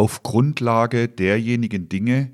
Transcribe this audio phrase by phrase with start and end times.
[0.00, 2.30] auf Grundlage derjenigen Dinge,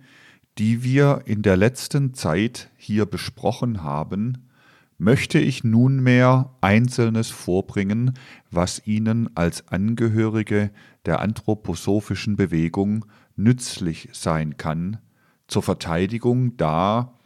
[0.57, 4.47] die wir in der letzten Zeit hier besprochen haben,
[4.99, 8.13] möchte ich nunmehr Einzelnes vorbringen,
[8.53, 10.71] was Ihnen als Angehörige
[11.07, 14.99] der anthroposophischen Bewegung nützlich sein kann,
[15.49, 17.19] zur Verteidigung da,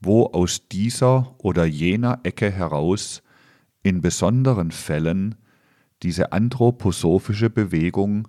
[0.00, 3.20] wo aus dieser oder jener Ecke heraus
[3.82, 5.34] in besonderen Fällen
[6.04, 8.28] diese anthroposophische Bewegung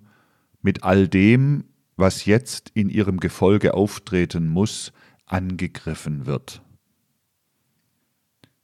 [0.62, 1.64] mit all dem,
[1.96, 4.92] was jetzt in ihrem Gefolge auftreten muss,
[5.26, 6.62] angegriffen wird.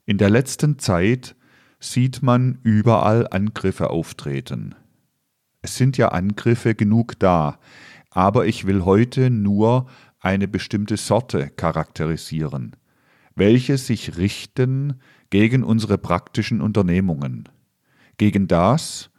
[0.05, 1.37] In der letzten Zeit
[1.81, 4.75] sieht man überall Angriffe auftreten.
[5.63, 7.59] Es sind ja Angriffe genug da,
[8.11, 9.87] aber ich will heute nur
[10.21, 12.77] eine bestimmte Sorte charakterisieren,
[13.35, 15.01] welche sich richten
[15.31, 17.49] gegen unsere praktischen Unternehmungen,
[18.17, 19.11] gegen das,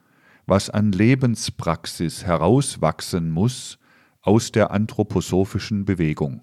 [0.48, 3.78] was an Lebenspraxis herauswachsen muss
[4.22, 6.42] aus der anthroposophischen Bewegung.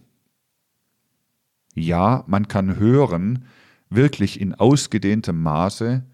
[1.74, 3.46] Ja, man kann hören,
[3.88, 6.04] wirklich in ausgedehntem Maße,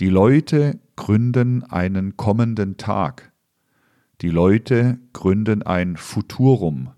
[0.00, 3.32] die Leute gründen einen kommenden Tag,
[4.20, 6.90] die Leute gründen ein Futurum.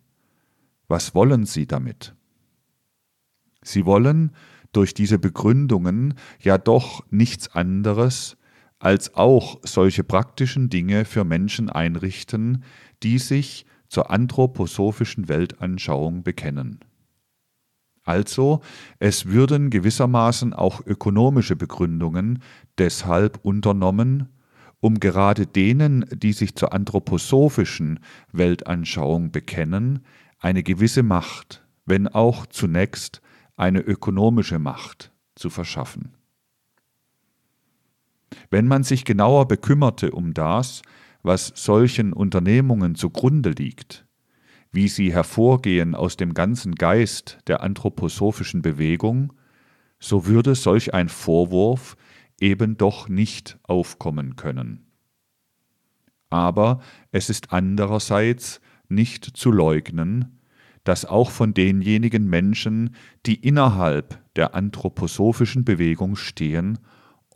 [0.88, 2.14] Was wollen sie damit?
[3.62, 4.32] Sie wollen
[4.72, 8.35] durch diese Begründungen ja doch nichts anderes
[8.78, 12.64] als auch solche praktischen Dinge für Menschen einrichten,
[13.02, 16.80] die sich zur anthroposophischen Weltanschauung bekennen.
[18.04, 18.60] Also,
[19.00, 22.40] es würden gewissermaßen auch ökonomische Begründungen
[22.78, 24.28] deshalb unternommen,
[24.80, 27.98] um gerade denen, die sich zur anthroposophischen
[28.30, 30.04] Weltanschauung bekennen,
[30.38, 33.22] eine gewisse Macht, wenn auch zunächst
[33.56, 36.14] eine ökonomische Macht zu verschaffen.
[38.50, 40.82] Wenn man sich genauer bekümmerte um das,
[41.22, 44.06] was solchen Unternehmungen zugrunde liegt,
[44.72, 49.32] wie sie hervorgehen aus dem ganzen Geist der anthroposophischen Bewegung,
[49.98, 51.96] so würde solch ein Vorwurf
[52.40, 54.86] eben doch nicht aufkommen können.
[56.28, 56.80] Aber
[57.12, 60.40] es ist andererseits nicht zu leugnen,
[60.84, 62.94] dass auch von denjenigen Menschen,
[63.26, 66.78] die innerhalb der anthroposophischen Bewegung stehen,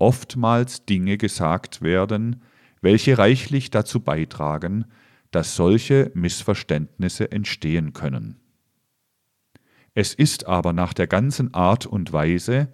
[0.00, 2.42] oftmals Dinge gesagt werden,
[2.80, 4.86] welche reichlich dazu beitragen,
[5.30, 8.40] dass solche Missverständnisse entstehen können.
[9.94, 12.72] Es ist aber nach der ganzen Art und Weise,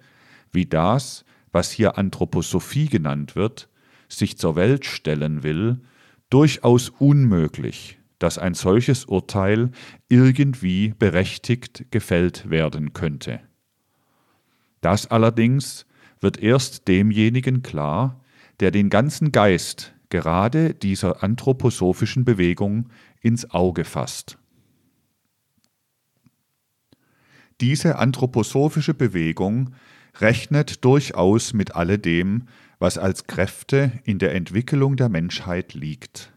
[0.51, 3.69] wie das, was hier Anthroposophie genannt wird,
[4.07, 5.81] sich zur Welt stellen will,
[6.29, 9.71] durchaus unmöglich, dass ein solches Urteil
[10.07, 13.41] irgendwie berechtigt gefällt werden könnte.
[14.81, 15.86] Das allerdings
[16.19, 18.21] wird erst demjenigen klar,
[18.59, 22.89] der den ganzen Geist gerade dieser anthroposophischen Bewegung
[23.21, 24.37] ins Auge fasst.
[27.59, 29.73] Diese anthroposophische Bewegung
[30.19, 32.47] rechnet durchaus mit alledem,
[32.79, 36.31] was als Kräfte in der Entwicklung der Menschheit liegt.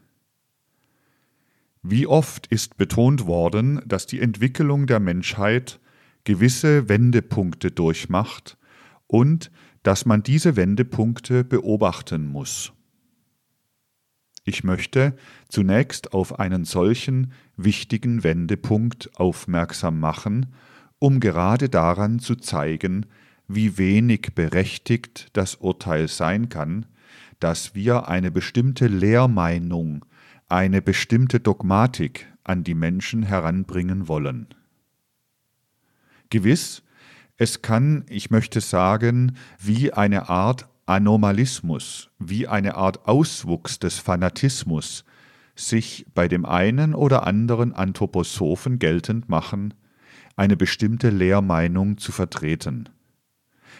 [1.83, 5.79] Wie oft ist betont worden, dass die Entwicklung der Menschheit
[6.23, 8.57] gewisse Wendepunkte durchmacht
[9.07, 9.51] und
[9.83, 12.73] dass man diese Wendepunkte beobachten muss.
[14.43, 15.15] Ich möchte
[15.49, 20.53] zunächst auf einen solchen wichtigen Wendepunkt aufmerksam machen,
[20.99, 23.05] um gerade daran zu zeigen,
[23.47, 26.85] wie wenig berechtigt das Urteil sein kann,
[27.39, 30.05] dass wir eine bestimmte Lehrmeinung,
[30.47, 34.47] eine bestimmte Dogmatik an die Menschen heranbringen wollen.
[36.29, 36.83] Gewiss,
[37.41, 45.05] es kann, ich möchte sagen, wie eine Art Anomalismus, wie eine Art Auswuchs des Fanatismus
[45.55, 49.73] sich bei dem einen oder anderen Anthroposophen geltend machen,
[50.35, 52.89] eine bestimmte Lehrmeinung zu vertreten.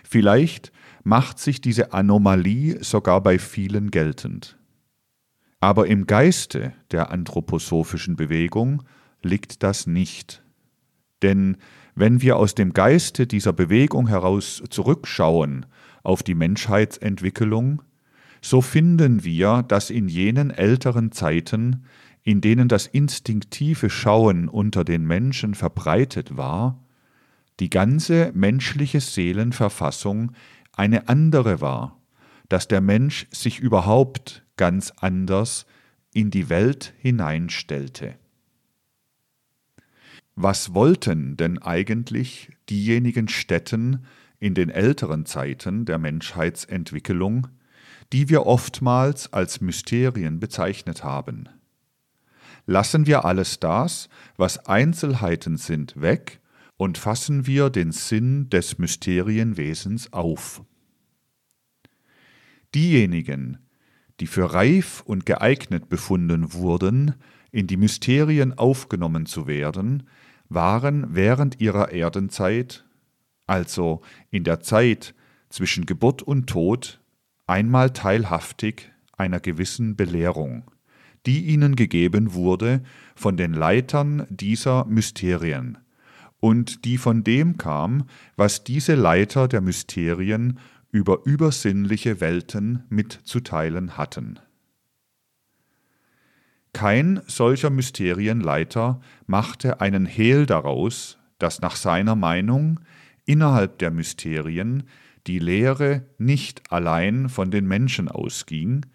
[0.09, 0.71] Vielleicht
[1.03, 4.57] macht sich diese Anomalie sogar bei vielen geltend.
[5.59, 8.81] Aber im Geiste der anthroposophischen Bewegung
[9.21, 10.41] liegt das nicht.
[11.21, 11.57] Denn
[11.95, 15.65] wenn wir aus dem Geiste dieser Bewegung heraus zurückschauen
[16.03, 17.81] auf die Menschheitsentwicklung,
[18.41, 21.85] so finden wir, dass in jenen älteren Zeiten,
[22.23, 26.83] in denen das instinktive Schauen unter den Menschen verbreitet war,
[27.59, 30.31] die ganze menschliche Seelenverfassung
[30.73, 31.99] eine andere war,
[32.49, 35.65] dass der Mensch sich überhaupt ganz anders
[36.13, 38.15] in die Welt hineinstellte.
[40.43, 44.05] Was wollten denn eigentlich diejenigen Städten
[44.39, 47.47] in den älteren Zeiten der Menschheitsentwicklung,
[48.11, 51.47] die wir oftmals als Mysterien bezeichnet haben?
[52.65, 56.39] lassen wir alles das, was Einzelheiten sind, weg
[56.77, 60.63] und fassen wir den Sinn des Mysterienwesens auf.
[62.73, 63.57] Diejenigen,
[64.19, 67.15] die für reif und geeignet befunden wurden,
[67.51, 70.07] in die Mysterien aufgenommen zu werden,
[70.53, 72.85] waren während ihrer Erdenzeit,
[73.47, 75.13] also in der Zeit
[75.49, 76.99] zwischen Geburt und Tod,
[77.47, 80.63] einmal teilhaftig einer gewissen Belehrung,
[81.25, 82.81] die ihnen gegeben wurde
[83.15, 85.77] von den Leitern dieser Mysterien,
[86.39, 88.05] und die von dem kam,
[88.35, 90.59] was diese Leiter der Mysterien
[90.91, 94.39] über übersinnliche Welten mitzuteilen hatten.
[96.73, 102.79] Kein solcher Mysterienleiter machte einen Hehl daraus, dass nach seiner Meinung
[103.25, 104.83] innerhalb der Mysterien
[105.27, 108.85] die Lehre nicht allein von den Menschen ausging,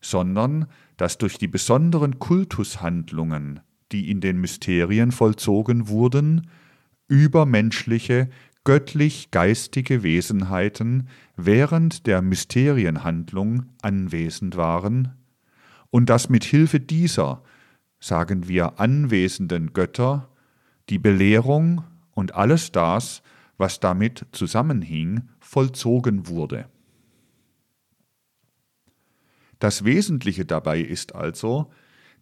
[0.00, 3.60] sondern dass durch die besonderen Kultushandlungen,
[3.92, 6.48] die in den Mysterien vollzogen wurden,
[7.08, 8.28] übermenschliche,
[8.64, 15.21] göttlich-geistige Wesenheiten während der Mysterienhandlung anwesend waren
[15.92, 17.42] und dass mit Hilfe dieser,
[18.00, 20.30] sagen wir, anwesenden Götter
[20.88, 23.22] die Belehrung und alles das,
[23.58, 26.66] was damit zusammenhing, vollzogen wurde.
[29.58, 31.70] Das Wesentliche dabei ist also,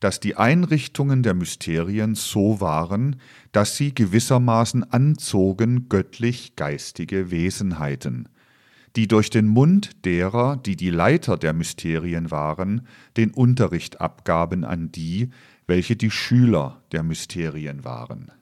[0.00, 3.20] dass die Einrichtungen der Mysterien so waren,
[3.52, 8.28] dass sie gewissermaßen anzogen göttlich-geistige Wesenheiten,
[8.96, 14.90] die durch den Mund derer, die die Leiter der Mysterien waren, den Unterricht abgaben an
[14.90, 15.30] die,
[15.66, 18.32] welche die Schüler der Mysterien waren.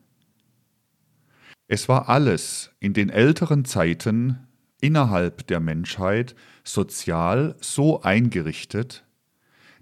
[1.66, 4.38] Es war alles in den älteren Zeiten
[4.80, 6.34] innerhalb der Menschheit
[6.64, 9.04] sozial so eingerichtet,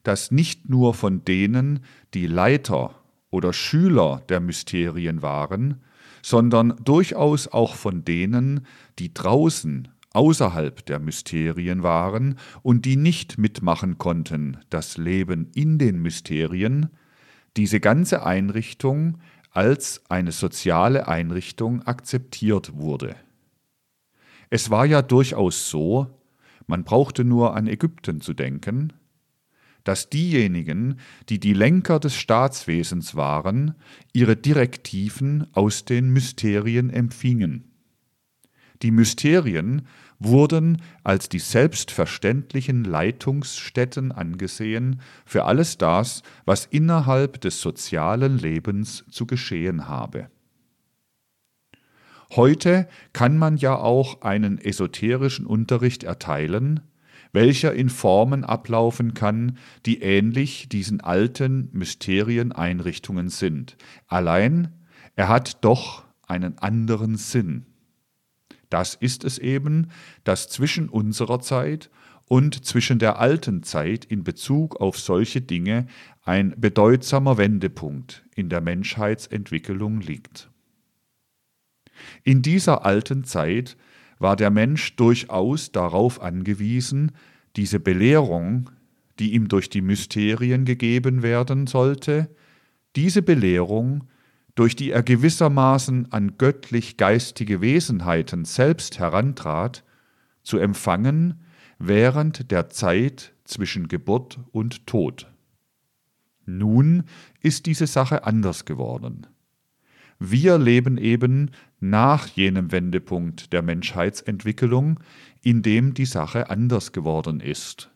[0.03, 1.81] dass nicht nur von denen,
[2.15, 5.83] die Leiter oder Schüler der Mysterien waren,
[6.23, 8.67] sondern durchaus auch von denen,
[8.99, 16.01] die draußen außerhalb der Mysterien waren und die nicht mitmachen konnten, das Leben in den
[16.01, 16.89] Mysterien,
[17.59, 19.19] diese ganze Einrichtung
[19.51, 23.15] als eine soziale Einrichtung akzeptiert wurde.
[24.49, 26.07] Es war ja durchaus so,
[26.67, 28.95] man brauchte nur an Ägypten zu denken,
[29.85, 30.99] dass diejenigen,
[31.29, 33.75] die die Lenker des Staatswesens waren,
[34.15, 37.71] ihre Direktiven aus den Mysterien empfingen.
[38.83, 39.87] Die Mysterien
[40.19, 49.27] wurden als die selbstverständlichen Leitungsstätten angesehen für alles das, was innerhalb des sozialen Lebens zu
[49.27, 50.31] geschehen habe.
[52.35, 56.81] Heute kann man ja auch einen esoterischen Unterricht erteilen,
[57.33, 63.77] welcher in Formen ablaufen kann, die ähnlich diesen alten Mysterieneinrichtungen sind.
[64.07, 64.73] Allein
[65.17, 67.67] er hat doch einen anderen Sinn.
[68.71, 69.91] Das ist es eben,
[70.25, 71.91] das zwischen unserer Zeit
[72.27, 75.87] und zwischen der alten Zeit in Bezug auf solche Dinge
[76.25, 80.51] ein bedeutsamer Wendepunkt in der Menschheitsentwicklung liegt.
[82.25, 83.77] In dieser alten Zeit
[84.19, 87.13] war der Mensch durchaus darauf angewiesen,
[87.55, 88.71] diese Belehrung,
[89.19, 92.29] die ihm durch die Mysterien gegeben werden sollte,
[92.97, 94.05] diese Belehrung
[94.57, 99.85] durch die er gewissermaßen an göttlich-geistige Wesenheiten selbst herantrat,
[100.43, 101.45] zu empfangen
[101.79, 105.31] während der Zeit zwischen Geburt und Tod.
[106.47, 107.05] Nun
[107.41, 109.27] ist diese Sache anders geworden.
[110.19, 115.01] Wir leben eben nach jenem Wendepunkt der Menschheitsentwicklung,
[115.43, 117.91] in dem die Sache anders geworden ist.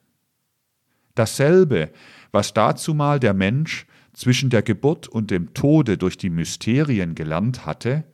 [1.15, 1.91] Dasselbe,
[2.33, 3.87] was dazumal der Mensch
[4.21, 8.05] zwischen der Geburt und dem Tode durch die Mysterien gelernt hatte,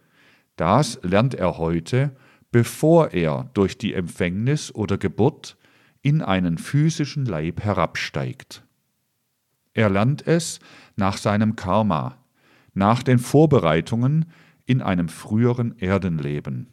[0.54, 2.14] das lernt er heute,
[2.52, 5.56] bevor er durch die Empfängnis oder Geburt
[6.02, 8.64] in einen physischen Leib herabsteigt.
[9.74, 10.60] Er lernt es
[10.94, 12.24] nach seinem Karma,
[12.72, 14.26] nach den Vorbereitungen
[14.64, 16.68] in einem früheren Erdenleben.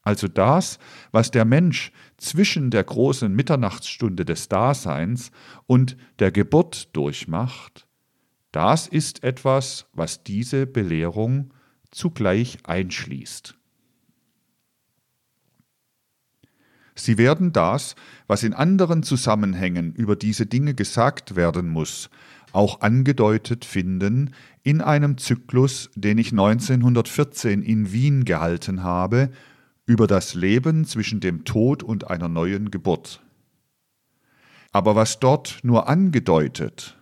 [0.00, 0.78] Also das,
[1.12, 5.30] was der Mensch zwischen der großen Mitternachtsstunde des Daseins
[5.66, 7.84] und der Geburt durchmacht,
[8.52, 11.52] das ist etwas, was diese Belehrung
[11.90, 13.54] zugleich einschließt.
[16.94, 17.94] Sie werden das,
[18.26, 22.10] was in anderen Zusammenhängen über diese Dinge gesagt werden muss,
[22.52, 29.30] auch angedeutet finden in einem Zyklus, den ich 1914 in Wien gehalten habe,
[29.86, 33.22] über das Leben zwischen dem Tod und einer neuen Geburt.
[34.72, 36.97] Aber was dort nur angedeutet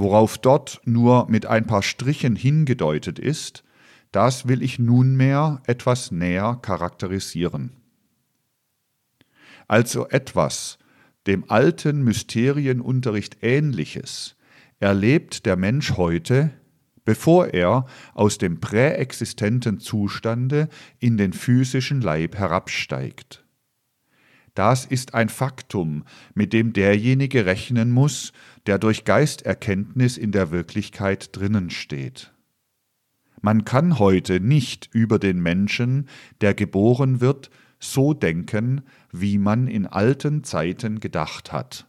[0.00, 3.64] Worauf dort nur mit ein paar Strichen hingedeutet ist,
[4.12, 7.76] das will ich nunmehr etwas näher charakterisieren.
[9.68, 10.78] Also etwas
[11.26, 14.36] dem alten Mysterienunterricht ähnliches
[14.78, 16.50] erlebt der Mensch heute,
[17.04, 23.44] bevor er aus dem präexistenten Zustande in den physischen Leib herabsteigt.
[24.54, 26.04] Das ist ein Faktum,
[26.34, 28.32] mit dem derjenige rechnen muss,
[28.66, 32.32] der durch Geisterkenntnis in der Wirklichkeit drinnen steht.
[33.40, 36.08] Man kann heute nicht über den Menschen,
[36.40, 41.86] der geboren wird, so denken, wie man in alten Zeiten gedacht hat.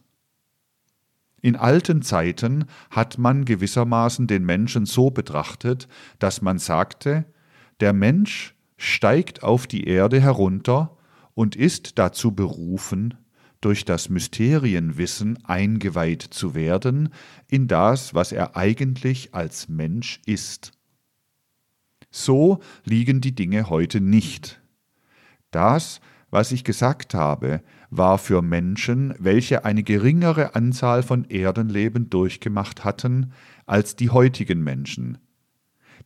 [1.42, 5.88] In alten Zeiten hat man gewissermaßen den Menschen so betrachtet,
[6.18, 7.26] dass man sagte,
[7.80, 10.96] der Mensch steigt auf die Erde herunter
[11.34, 13.18] und ist dazu berufen,
[13.62, 17.08] durch das Mysterienwissen eingeweiht zu werden
[17.48, 20.72] in das, was er eigentlich als Mensch ist.
[22.10, 24.60] So liegen die Dinge heute nicht.
[25.50, 26.00] Das,
[26.30, 33.32] was ich gesagt habe, war für Menschen, welche eine geringere Anzahl von Erdenleben durchgemacht hatten
[33.64, 35.18] als die heutigen Menschen,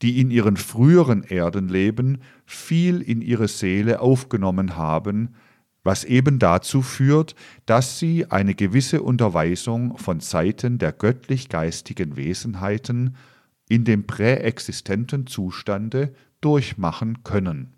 [0.03, 5.35] die in ihren früheren Erdenleben viel in ihre Seele aufgenommen haben,
[5.87, 13.15] was eben dazu führt, dass sie eine gewisse Unterweisung von Seiten der göttlich-geistigen Wesenheiten
[13.69, 17.73] in dem präexistenten Zustande durchmachen können.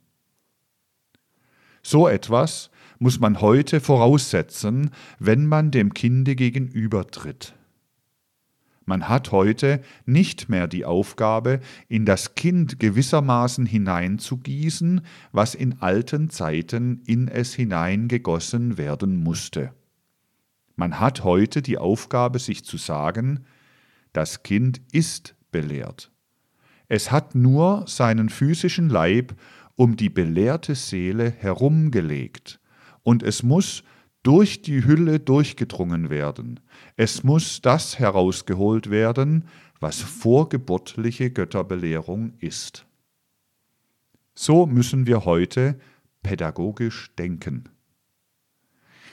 [1.82, 7.57] So etwas muss man heute voraussetzen, wenn man dem Kinde gegenübertritt.
[8.88, 16.30] Man hat heute nicht mehr die Aufgabe, in das Kind gewissermaßen hineinzugießen, was in alten
[16.30, 19.74] Zeiten in es hineingegossen werden musste.
[20.74, 23.44] Man hat heute die Aufgabe, sich zu sagen,
[24.14, 26.10] das Kind ist belehrt.
[26.88, 29.34] Es hat nur seinen physischen Leib
[29.76, 32.58] um die belehrte Seele herumgelegt,
[33.02, 33.84] und es muss
[34.22, 36.60] durch die Hülle durchgedrungen werden,
[36.98, 39.44] es muss das herausgeholt werden,
[39.78, 42.86] was vorgeburtliche Götterbelehrung ist.
[44.34, 45.78] So müssen wir heute
[46.24, 47.68] pädagogisch denken.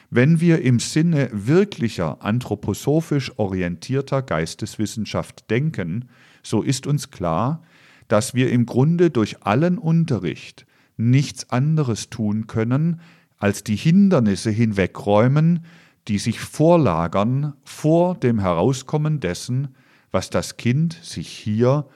[0.10, 6.10] Wenn wir im Sinne wirklicher anthroposophisch orientierter Geisteswissenschaft denken,
[6.42, 7.62] so ist uns klar,
[8.08, 10.66] dass wir im Grunde durch allen Unterricht
[10.98, 13.00] nichts anderes tun können,
[13.38, 15.66] als die Hindernisse hinwegräumen,
[16.08, 19.76] die sich vorlagern vor dem Herauskommen dessen,
[20.12, 21.88] was das Kind sich hier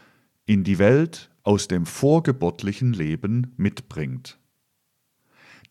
[0.45, 4.39] in die Welt aus dem vorgeburtlichen Leben mitbringt.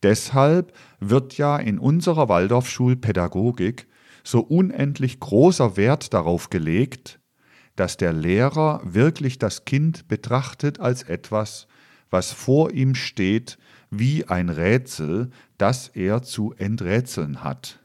[0.03, 3.87] Deshalb wird ja in unserer Waldorfschulpädagogik
[4.23, 7.19] so unendlich großer Wert darauf gelegt,
[7.75, 11.67] dass der Lehrer wirklich das Kind betrachtet als etwas,
[12.09, 13.57] was vor ihm steht,
[13.89, 17.79] wie ein Rätsel, das er zu enträtseln hat,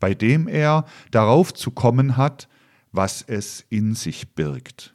[0.00, 2.48] bei dem er darauf zu kommen hat,
[2.90, 4.94] was es in sich birgt.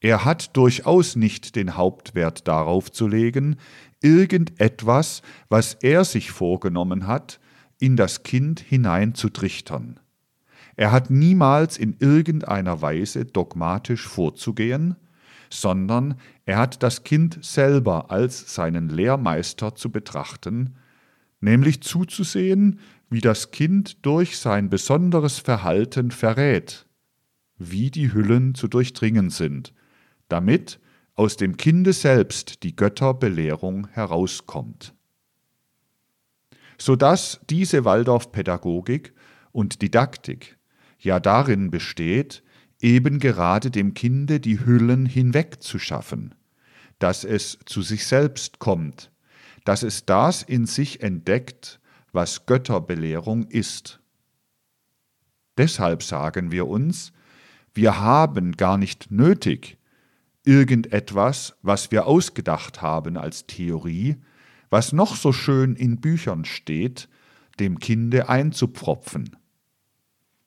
[0.00, 3.56] Er hat durchaus nicht den Hauptwert darauf zu legen,
[4.00, 7.38] irgendetwas, was er sich vorgenommen hat,
[7.78, 10.00] in das Kind hineinzutrichtern.
[10.74, 14.96] Er hat niemals in irgendeiner Weise dogmatisch vorzugehen,
[15.50, 20.76] sondern er hat das Kind selber als seinen Lehrmeister zu betrachten,
[21.40, 22.80] nämlich zuzusehen,
[23.12, 26.86] wie das Kind durch sein besonderes Verhalten verrät,
[27.58, 29.74] wie die Hüllen zu durchdringen sind,
[30.28, 30.80] damit
[31.14, 34.94] aus dem Kinde selbst die Götterbelehrung herauskommt.
[36.78, 39.12] Sodass diese Waldorf-Pädagogik
[39.52, 40.56] und Didaktik
[40.98, 42.42] ja darin besteht,
[42.80, 46.34] eben gerade dem Kinde die Hüllen hinwegzuschaffen,
[46.98, 49.12] dass es zu sich selbst kommt,
[49.64, 51.78] dass es das in sich entdeckt,
[52.12, 54.00] was Götterbelehrung ist.
[55.58, 57.12] Deshalb sagen wir uns,
[57.74, 59.78] wir haben gar nicht nötig,
[60.44, 64.16] irgendetwas, was wir ausgedacht haben als Theorie,
[64.70, 67.08] was noch so schön in Büchern steht,
[67.60, 69.36] dem Kinde einzupfropfen.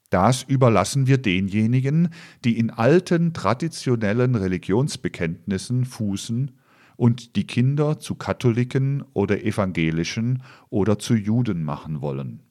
[0.09, 2.09] Das überlassen wir denjenigen,
[2.43, 6.51] die in alten traditionellen Religionsbekenntnissen fußen
[6.95, 12.41] und die Kinder zu Katholiken oder Evangelischen oder zu Juden machen wollen.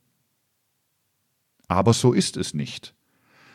[1.69, 2.95] Aber so ist es nicht.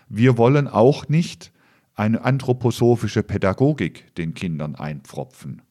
[0.07, 1.51] Wir wollen auch nicht
[1.93, 5.61] eine anthroposophische Pädagogik den Kindern einpfropfen.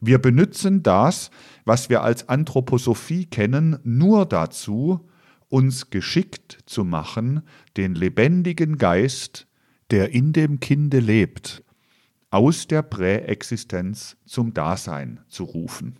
[0.00, 1.30] Wir benutzen das,
[1.64, 5.08] was wir als Anthroposophie kennen, nur dazu,
[5.48, 7.42] uns geschickt zu machen,
[7.76, 9.46] den lebendigen Geist,
[9.90, 11.62] der in dem Kinde lebt,
[12.32, 15.98] aus der Präexistenz zum Dasein zu rufen.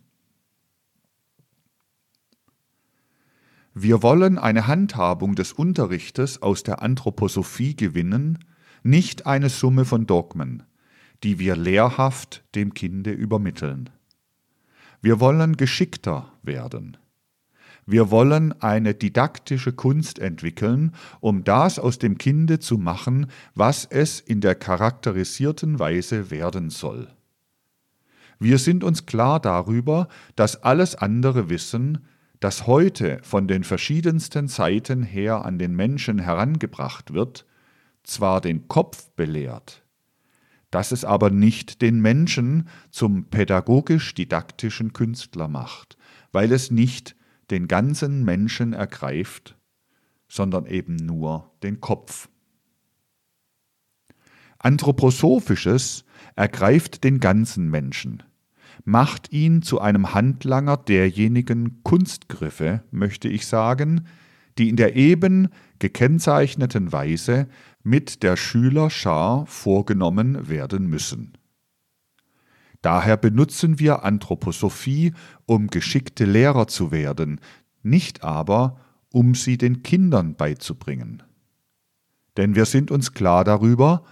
[3.75, 8.39] Wir wollen eine Handhabung des Unterrichtes aus der Anthroposophie gewinnen,
[8.83, 10.63] nicht eine Summe von Dogmen,
[11.23, 13.91] die wir lehrhaft dem Kinde übermitteln.
[15.03, 16.97] Wir wollen geschickter werden.
[17.85, 24.21] Wir wollen eine didaktische Kunst entwickeln, um das aus dem Kinde zu machen, was es
[24.21, 27.09] in der charakterisierten Weise werden soll.
[28.39, 32.07] Wir sind uns klar darüber, dass alles andere Wissen
[32.41, 37.47] das heute von den verschiedensten Seiten her an den Menschen herangebracht wird,
[38.03, 39.85] zwar den Kopf belehrt,
[40.73, 45.97] dass es aber nicht den Menschen zum pädagogisch-didaktischen Künstler macht,
[46.33, 47.15] weil es nicht
[47.53, 49.57] den ganzen Menschen ergreift,
[50.27, 52.29] sondern eben nur den Kopf.
[54.59, 56.05] Anthroposophisches
[56.35, 58.23] ergreift den ganzen Menschen,
[58.85, 64.07] macht ihn zu einem Handlanger derjenigen Kunstgriffe, möchte ich sagen,
[64.59, 67.49] die in der eben gekennzeichneten Weise
[67.83, 71.37] mit der Schülerschar vorgenommen werden müssen.
[72.83, 75.15] Daher benutzen wir Anthroposophie,
[75.47, 77.41] um geschickte Lehrer zu werden,
[77.83, 78.77] nicht aber,
[79.13, 81.23] um sie den Kindern beizubringen.
[82.37, 84.05] Denn wir sind uns klar darüber,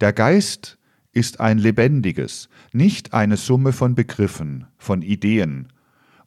[0.00, 0.78] der Geist
[1.12, 5.68] ist ein lebendiges, nicht eine Summe von Begriffen, von Ideen,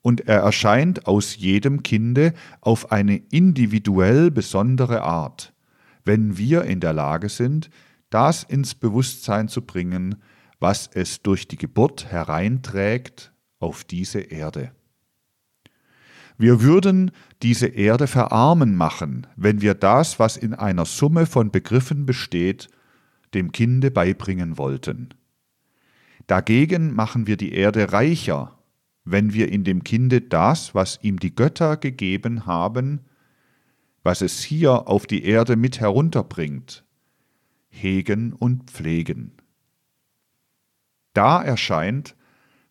[0.01, 5.53] und er erscheint aus jedem Kinde auf eine individuell besondere Art,
[6.05, 7.69] wenn wir in der Lage sind,
[8.09, 10.15] das ins Bewusstsein zu bringen,
[10.59, 14.71] was es durch die Geburt hereinträgt auf diese Erde.
[16.37, 17.11] Wir würden
[17.41, 22.69] diese Erde verarmen machen, wenn wir das, was in einer Summe von Begriffen besteht,
[23.33, 25.09] dem Kinde beibringen wollten.
[26.27, 28.57] Dagegen machen wir die Erde reicher,
[29.03, 33.01] wenn wir in dem Kinde das, was ihm die Götter gegeben haben,
[34.03, 36.83] was es hier auf die Erde mit herunterbringt,
[37.69, 39.36] hegen und pflegen.
[41.17, 42.15] Da erscheint,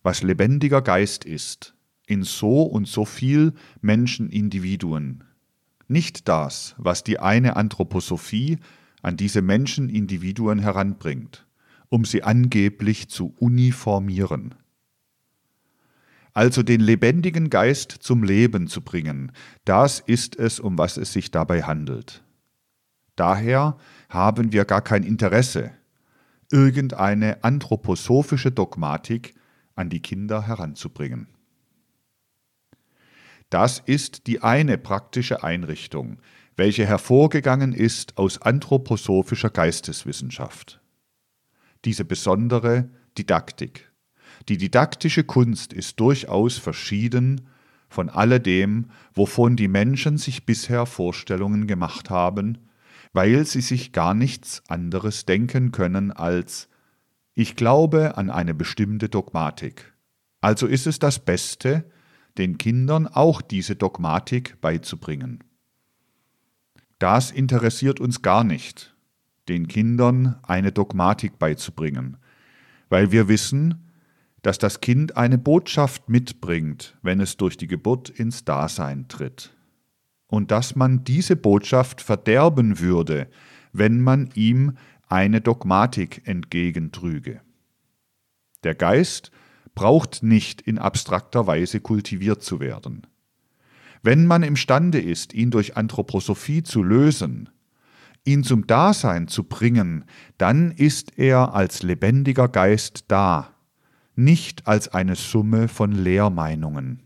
[0.04, 1.74] was lebendiger Geist ist,
[2.06, 5.24] in so und so viel Menschenindividuen.
[5.88, 8.58] Nicht das, was die eine Anthroposophie
[9.02, 11.44] an diese Menschenindividuen heranbringt,
[11.88, 14.54] um sie angeblich zu uniformieren.
[16.32, 19.32] Also den lebendigen Geist zum Leben zu bringen,
[19.64, 22.22] das ist es, um was es sich dabei handelt.
[23.16, 23.76] Daher
[24.08, 25.72] haben wir gar kein Interesse,
[26.50, 29.34] irgendeine anthroposophische Dogmatik
[29.74, 31.28] an die Kinder heranzubringen.
[33.50, 36.18] Das ist die eine praktische Einrichtung,
[36.56, 40.80] welche hervorgegangen ist aus anthroposophischer Geisteswissenschaft.
[41.84, 43.92] Diese besondere Didaktik.
[44.48, 47.48] Die didaktische Kunst ist durchaus verschieden
[47.88, 52.58] von alledem, wovon die Menschen sich bisher Vorstellungen gemacht haben,
[53.16, 56.68] weil sie sich gar nichts anderes denken können als
[57.32, 59.94] ich glaube an eine bestimmte Dogmatik.
[60.42, 61.90] Also ist es das Beste,
[62.36, 65.42] den Kindern auch diese Dogmatik beizubringen.
[66.98, 68.94] Das interessiert uns gar nicht,
[69.48, 72.18] den Kindern eine Dogmatik beizubringen,
[72.90, 73.92] weil wir wissen,
[74.42, 79.55] dass das Kind eine Botschaft mitbringt, wenn es durch die Geburt ins Dasein tritt,
[80.28, 83.28] und dass man diese Botschaft verderben würde,
[83.72, 84.76] wenn man ihm
[85.08, 87.40] eine Dogmatik entgegentrüge.
[88.64, 89.30] Der Geist
[89.74, 93.06] braucht nicht in abstrakter Weise kultiviert zu werden.
[94.02, 97.50] Wenn man imstande ist, ihn durch Anthroposophie zu lösen,
[98.24, 100.04] ihn zum Dasein zu bringen,
[100.38, 103.54] dann ist er als lebendiger Geist da,
[104.16, 107.02] nicht als eine Summe von Lehrmeinungen.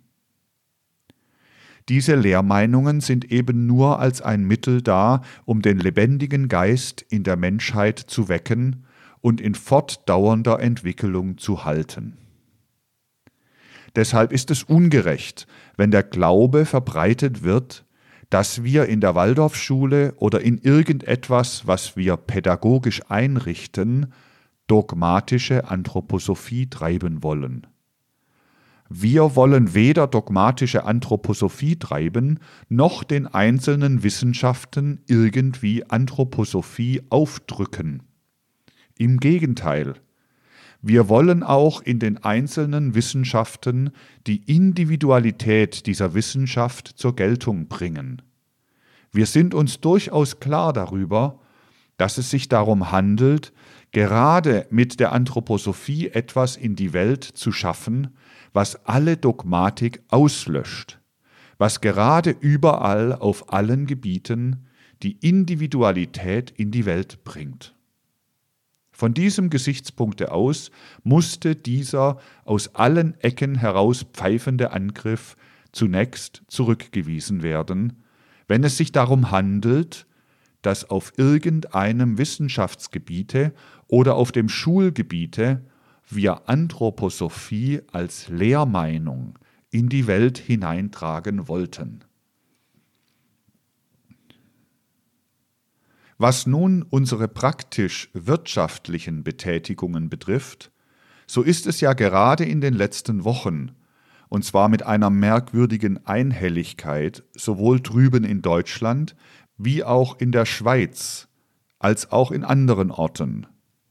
[1.90, 7.36] Diese Lehrmeinungen sind eben nur als ein Mittel da, um den lebendigen Geist in der
[7.36, 8.86] Menschheit zu wecken
[9.20, 12.16] und in fortdauernder Entwicklung zu halten.
[13.96, 17.84] Deshalb ist es ungerecht, wenn der Glaube verbreitet wird,
[18.28, 24.12] dass wir in der Waldorfschule oder in irgendetwas, was wir pädagogisch einrichten,
[24.68, 27.66] dogmatische Anthroposophie treiben wollen.
[28.92, 38.02] Wir wollen weder dogmatische Anthroposophie treiben, noch den einzelnen Wissenschaften irgendwie Anthroposophie aufdrücken.
[38.98, 39.94] Im Gegenteil,
[40.82, 43.90] wir wollen auch in den einzelnen Wissenschaften
[44.26, 48.22] die Individualität dieser Wissenschaft zur Geltung bringen.
[49.12, 51.38] Wir sind uns durchaus klar darüber,
[51.96, 53.52] dass es sich darum handelt,
[53.92, 58.16] gerade mit der Anthroposophie etwas in die Welt zu schaffen,
[58.52, 61.00] was alle Dogmatik auslöscht,
[61.58, 64.66] was gerade überall auf allen Gebieten
[65.02, 67.74] die Individualität in die Welt bringt.
[68.92, 70.70] Von diesem Gesichtspunkte aus
[71.04, 75.36] musste dieser aus allen Ecken heraus pfeifende Angriff
[75.72, 78.02] zunächst zurückgewiesen werden,
[78.46, 80.06] wenn es sich darum handelt,
[80.60, 83.54] dass auf irgendeinem Wissenschaftsgebiete
[83.86, 85.64] oder auf dem Schulgebiete
[86.14, 89.38] wir Anthroposophie als Lehrmeinung
[89.70, 92.04] in die Welt hineintragen wollten.
[96.18, 100.70] Was nun unsere praktisch wirtschaftlichen Betätigungen betrifft,
[101.26, 103.72] so ist es ja gerade in den letzten Wochen,
[104.28, 109.16] und zwar mit einer merkwürdigen Einhelligkeit, sowohl drüben in Deutschland
[109.56, 111.28] wie auch in der Schweiz,
[111.78, 113.46] als auch in anderen Orten,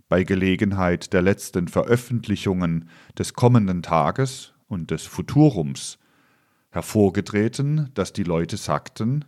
[0.09, 5.99] bei Gelegenheit der letzten Veröffentlichungen des kommenden Tages und des Futurums,
[6.71, 9.25] hervorgetreten, dass die Leute sagten,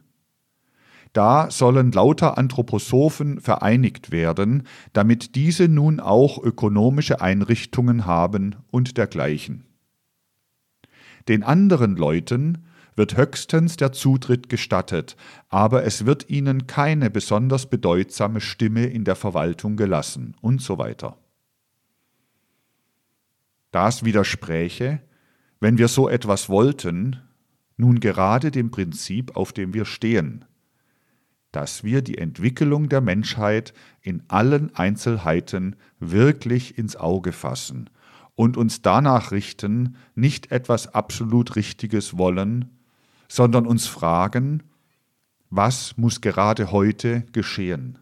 [1.13, 4.63] da sollen lauter Anthroposophen vereinigt werden,
[4.94, 9.65] damit diese nun auch ökonomische Einrichtungen haben und dergleichen.
[11.28, 12.65] Den anderen Leuten
[13.02, 15.16] wird höchstens der Zutritt gestattet,
[15.50, 21.18] aber es wird ihnen keine besonders bedeutsame Stimme in der Verwaltung gelassen und so weiter.
[23.72, 25.02] Das widerspräche,
[25.60, 27.20] wenn wir so etwas wollten,
[27.76, 30.46] nun gerade dem Prinzip, auf dem wir stehen,
[31.52, 37.90] dass wir die Entwicklung der Menschheit in allen Einzelheiten wirklich ins Auge fassen
[38.36, 42.78] und uns danach richten, nicht etwas absolut Richtiges wollen,
[43.32, 44.62] sondern uns fragen,
[45.50, 47.98] was muss gerade heute geschehen?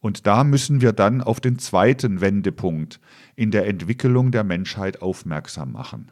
[0.00, 2.98] Und da müssen wir dann auf den zweiten Wendepunkt
[3.36, 6.10] in der Entwicklung der Menschheit aufmerksam machen.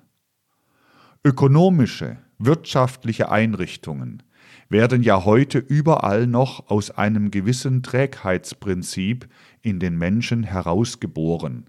[1.25, 4.23] Ökonomische, wirtschaftliche Einrichtungen,
[4.69, 9.29] werden ja heute überall noch aus einem gewissen Trägheitsprinzip
[9.61, 11.69] in den Menschen herausgeboren.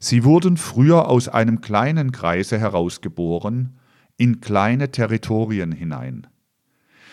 [0.00, 3.76] Sie wurden früher aus einem kleinen Kreise herausgeboren,
[4.20, 6.26] in kleine Territorien hinein.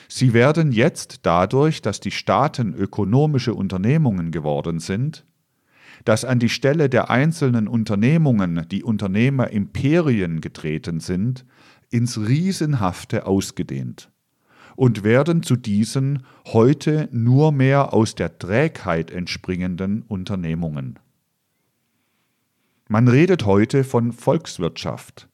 [0.09, 5.25] Sie werden jetzt dadurch, dass die Staaten ökonomische Unternehmungen geworden sind,
[6.03, 11.45] dass an die Stelle der einzelnen Unternehmungen die Unternehmerimperien getreten sind,
[11.89, 14.11] ins Riesenhafte ausgedehnt
[14.75, 20.99] und werden zu diesen heute nur mehr aus der Trägheit entspringenden Unternehmungen.
[22.89, 25.29] Man redet heute von Volkswirtschaft.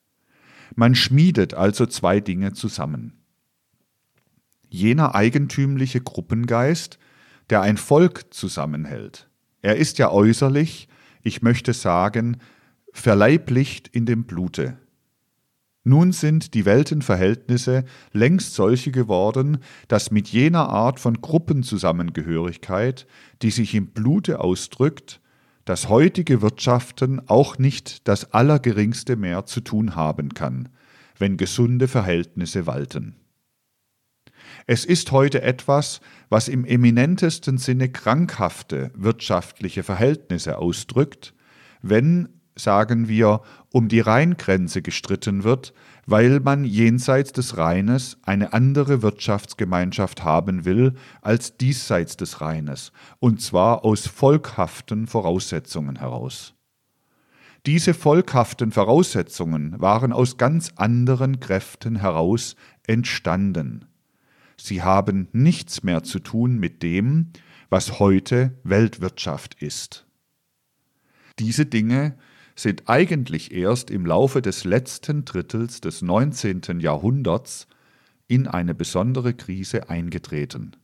[0.75, 3.13] Man schmiedet also zwei Dinge zusammen.
[4.69, 6.97] Jener eigentümliche Gruppengeist,
[7.49, 9.29] der ein Volk zusammenhält.
[9.61, 10.87] Er ist ja äußerlich,
[11.21, 12.37] ich möchte sagen,
[12.91, 14.77] verleiblicht in dem Blute.
[15.83, 17.83] Nun sind die Weltenverhältnisse
[18.13, 19.57] längst solche geworden,
[19.89, 23.05] dass mit jener Art von Gruppenzusammengehörigkeit,
[23.41, 25.19] die sich im Blute ausdrückt,
[25.65, 30.69] das heutige Wirtschaften auch nicht das Allergeringste mehr zu tun haben kann,
[31.17, 33.15] wenn gesunde Verhältnisse walten.
[34.67, 41.33] Es ist heute etwas, was im eminentesten Sinne krankhafte wirtschaftliche Verhältnisse ausdrückt,
[41.81, 45.73] wenn sagen wir, um die Rheingrenze gestritten wird,
[46.05, 53.41] weil man jenseits des Rheines eine andere Wirtschaftsgemeinschaft haben will als diesseits des Rheines, und
[53.41, 56.53] zwar aus volkhaften Voraussetzungen heraus.
[57.65, 63.85] Diese volkhaften Voraussetzungen waren aus ganz anderen Kräften heraus entstanden.
[64.57, 67.31] Sie haben nichts mehr zu tun mit dem,
[67.69, 70.05] was heute Weltwirtschaft ist.
[71.39, 72.17] Diese Dinge
[72.55, 76.79] sind eigentlich erst im Laufe des letzten Drittels des 19.
[76.79, 77.67] Jahrhunderts
[78.27, 80.75] in eine besondere Krise eingetreten.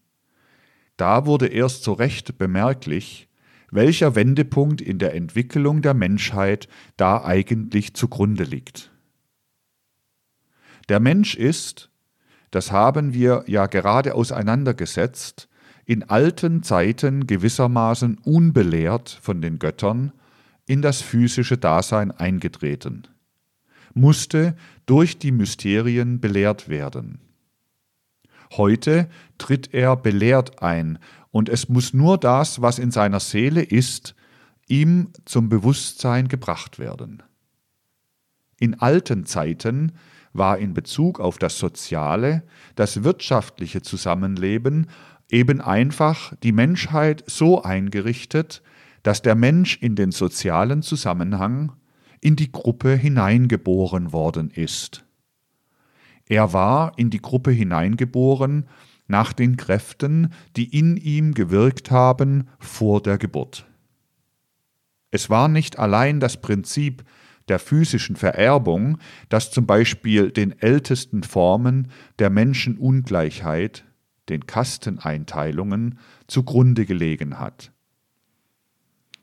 [0.97, 3.29] Da wurde erst so recht bemerklich,
[3.71, 8.91] welcher Wendepunkt in der Entwicklung der Menschheit da eigentlich zugrunde liegt.
[10.89, 11.89] Der Mensch ist,
[12.51, 15.47] das haben wir ja gerade auseinandergesetzt,
[15.86, 20.12] in alten Zeiten gewissermaßen unbelehrt von den Göttern
[20.69, 23.08] in das physische Dasein eingetreten,
[23.95, 24.55] musste
[24.86, 27.17] durch die Mysterien belehrt werden.
[28.51, 30.99] Heute tritt er belehrt ein,
[31.32, 34.13] und es muss nur das, was in seiner Seele ist,
[34.67, 37.23] ihm zum Bewusstsein gebracht werden.
[38.60, 39.93] In alten Zeiten
[40.34, 42.43] war in Bezug auf das soziale,
[42.75, 44.86] das wirtschaftliche Zusammenleben
[45.32, 48.62] eben einfach die Menschheit so eingerichtet,
[49.03, 51.73] dass der Mensch in den sozialen Zusammenhang,
[52.21, 55.05] in die Gruppe hineingeboren worden ist.
[56.25, 58.65] Er war in die Gruppe hineingeboren
[59.07, 63.65] nach den Kräften, die in ihm gewirkt haben vor der Geburt.
[65.12, 67.03] Es war nicht allein das Prinzip
[67.47, 71.88] der physischen Vererbung, das zum Beispiel den ältesten Formen
[72.19, 73.85] der Menschenungleichheit,
[74.29, 77.71] den Kasteneinteilungen, zugrunde gelegen hat.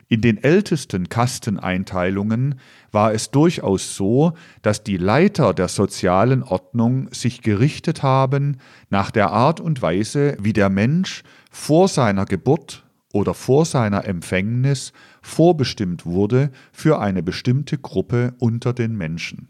[0.08, 2.60] In den ältesten Kasteneinteilungen
[2.92, 9.30] war es durchaus so, dass die Leiter der sozialen Ordnung sich gerichtet haben nach der
[9.32, 14.92] Art und Weise, wie der Mensch vor seiner Geburt oder vor seiner Empfängnis
[15.22, 19.48] vorbestimmt wurde für eine bestimmte Gruppe unter den Menschen.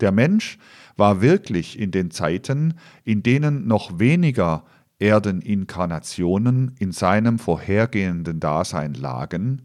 [0.00, 0.58] Der Mensch
[0.96, 4.64] war wirklich in den Zeiten, in denen noch weniger
[5.00, 9.62] Erdeninkarnationen in seinem vorhergehenden Dasein lagen,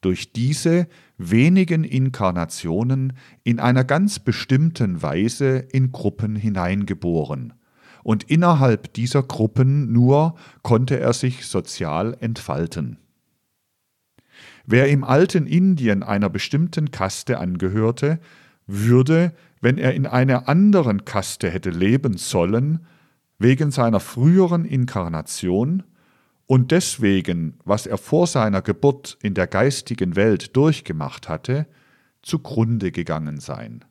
[0.00, 0.86] durch diese
[1.18, 3.12] wenigen Inkarnationen
[3.44, 7.52] in einer ganz bestimmten Weise in Gruppen hineingeboren,
[8.02, 12.96] und innerhalb dieser Gruppen nur konnte er sich sozial entfalten.
[14.64, 18.20] Wer im alten Indien einer bestimmten Kaste angehörte,
[18.66, 22.86] würde, wenn er in einer anderen Kaste hätte leben sollen,
[23.40, 25.82] wegen seiner früheren Inkarnation
[26.46, 31.66] und deswegen, was er vor seiner Geburt in der geistigen Welt durchgemacht hatte,
[32.22, 33.84] zugrunde gegangen sein.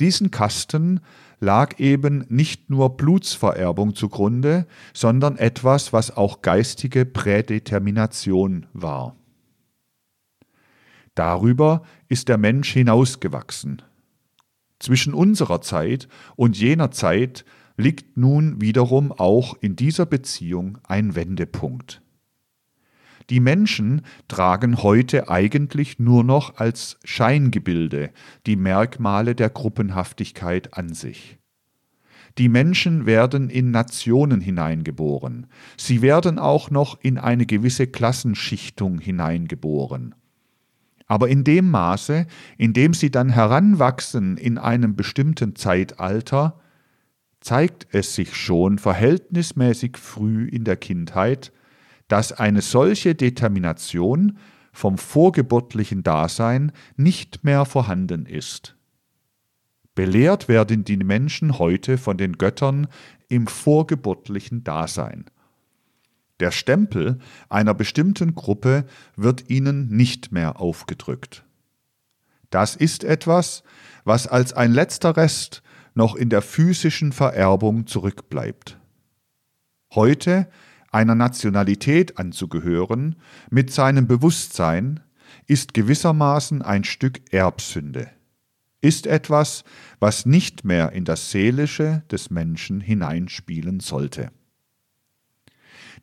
[0.00, 1.00] Diesen Kasten
[1.38, 9.16] lag eben nicht nur Blutsvererbung zugrunde, sondern etwas, was auch geistige Prädetermination war.
[11.14, 13.82] Darüber ist der Mensch hinausgewachsen.
[14.78, 17.44] Zwischen unserer Zeit und jener Zeit
[17.78, 22.02] liegt nun wiederum auch in dieser Beziehung ein Wendepunkt.
[23.30, 28.10] Die Menschen tragen heute eigentlich nur noch als Scheingebilde
[28.46, 31.38] die Merkmale der Gruppenhaftigkeit an sich.
[32.36, 40.14] Die Menschen werden in Nationen hineingeboren, sie werden auch noch in eine gewisse Klassenschichtung hineingeboren.
[41.06, 46.60] Aber in dem Maße, in dem sie dann heranwachsen in einem bestimmten Zeitalter,
[47.48, 51.50] zeigt es sich schon verhältnismäßig früh in der Kindheit,
[52.06, 54.36] dass eine solche Determination
[54.70, 58.76] vom vorgeburtlichen Dasein nicht mehr vorhanden ist.
[59.94, 62.86] Belehrt werden die Menschen heute von den Göttern
[63.30, 65.24] im vorgeburtlichen Dasein.
[66.40, 68.84] Der Stempel einer bestimmten Gruppe
[69.16, 71.46] wird ihnen nicht mehr aufgedrückt.
[72.50, 73.62] Das ist etwas,
[74.04, 75.62] was als ein letzter Rest
[75.98, 78.78] noch in der physischen Vererbung zurückbleibt.
[79.92, 80.48] Heute
[80.92, 83.16] einer Nationalität anzugehören,
[83.50, 85.00] mit seinem Bewusstsein,
[85.48, 88.08] ist gewissermaßen ein Stück Erbsünde,
[88.80, 89.64] ist etwas,
[89.98, 94.30] was nicht mehr in das Seelische des Menschen hineinspielen sollte.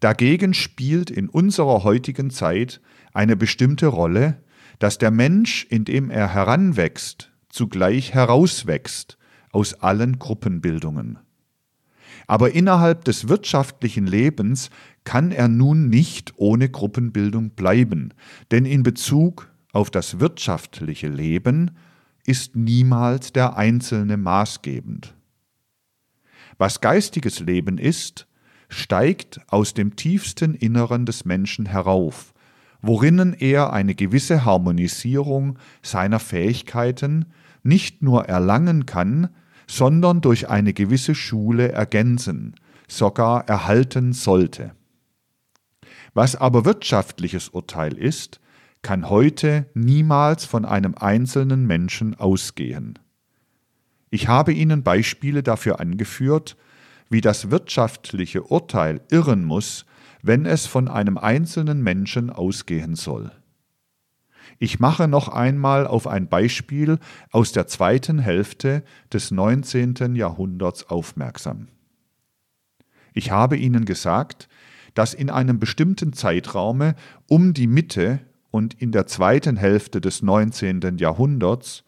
[0.01, 2.81] Dagegen spielt in unserer heutigen Zeit
[3.13, 4.43] eine bestimmte Rolle,
[4.77, 9.17] dass der Mensch, indem er heranwächst, zugleich herauswächst
[9.55, 11.17] aus allen Gruppenbildungen.
[12.27, 14.69] Aber innerhalb des wirtschaftlichen Lebens
[15.05, 18.13] kann er nun nicht ohne Gruppenbildung bleiben,
[18.51, 21.71] denn in Bezug auf das wirtschaftliche Leben
[22.25, 25.15] ist niemals der Einzelne maßgebend.
[26.57, 28.27] Was geistiges Leben ist,
[28.67, 32.33] steigt aus dem tiefsten Inneren des Menschen herauf,
[32.81, 37.25] worinnen er eine gewisse Harmonisierung seiner Fähigkeiten
[37.63, 39.29] nicht nur erlangen kann,
[39.67, 42.55] sondern durch eine gewisse Schule ergänzen,
[42.87, 44.75] sogar erhalten sollte.
[46.13, 48.39] Was aber wirtschaftliches Urteil ist,
[48.81, 52.99] kann heute niemals von einem einzelnen Menschen ausgehen.
[54.11, 56.55] Ich habe Ihnen Beispiele dafür angeführt,
[57.09, 59.85] wie das wirtschaftliche Urteil irren muss,
[60.21, 63.31] wenn es von einem einzelnen Menschen ausgehen soll.
[64.57, 66.99] Ich mache noch einmal auf ein Beispiel
[67.31, 70.15] aus der zweiten Hälfte des 19.
[70.15, 71.67] Jahrhunderts aufmerksam.
[73.13, 74.47] Ich habe Ihnen gesagt,
[74.93, 76.95] dass in einem bestimmten Zeitraume
[77.27, 80.97] um die Mitte und in der zweiten Hälfte des 19.
[80.97, 81.83] Jahrhunderts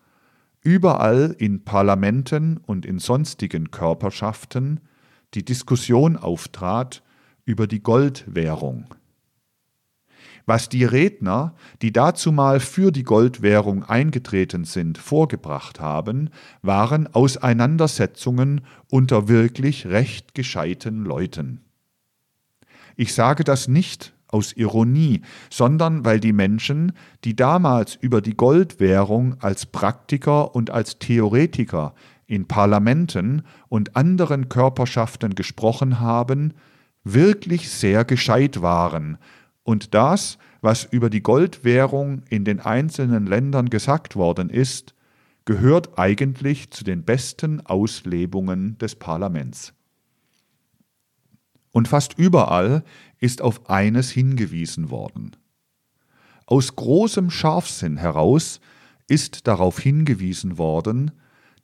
[0.62, 4.82] überall in Parlamenten und in sonstigen Körperschaften
[5.34, 7.04] die Diskussion auftrat
[7.46, 8.94] über die Goldwährung.
[10.48, 16.30] Was die Redner, die dazumal für die Goldwährung eingetreten sind, vorgebracht haben,
[16.62, 21.60] waren Auseinandersetzungen unter wirklich recht gescheiten Leuten.
[22.96, 26.94] Ich sage das nicht aus Ironie, sondern weil die Menschen,
[27.26, 31.94] die damals über die Goldwährung als Praktiker und als Theoretiker
[32.26, 36.54] in Parlamenten und anderen Körperschaften gesprochen haben,
[37.04, 39.18] wirklich sehr gescheit waren
[39.68, 44.96] und das, was über die Goldwährung in den einzelnen Ländern gesagt worden ist,
[45.44, 49.74] gehört eigentlich zu den besten Auslebungen des Parlaments.
[51.74, 52.86] Und fast überall
[53.20, 55.36] ist auf eines hingewiesen worden.
[56.46, 58.62] Aus großem Scharfsinn heraus
[59.10, 61.12] ist darauf hingewiesen worden,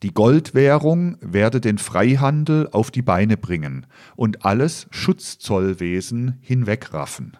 [0.02, 3.86] die Goldwährung werde den Freihandel auf die Beine bringen
[4.18, 7.38] und alles Schutzzollwesen hinwegraffen.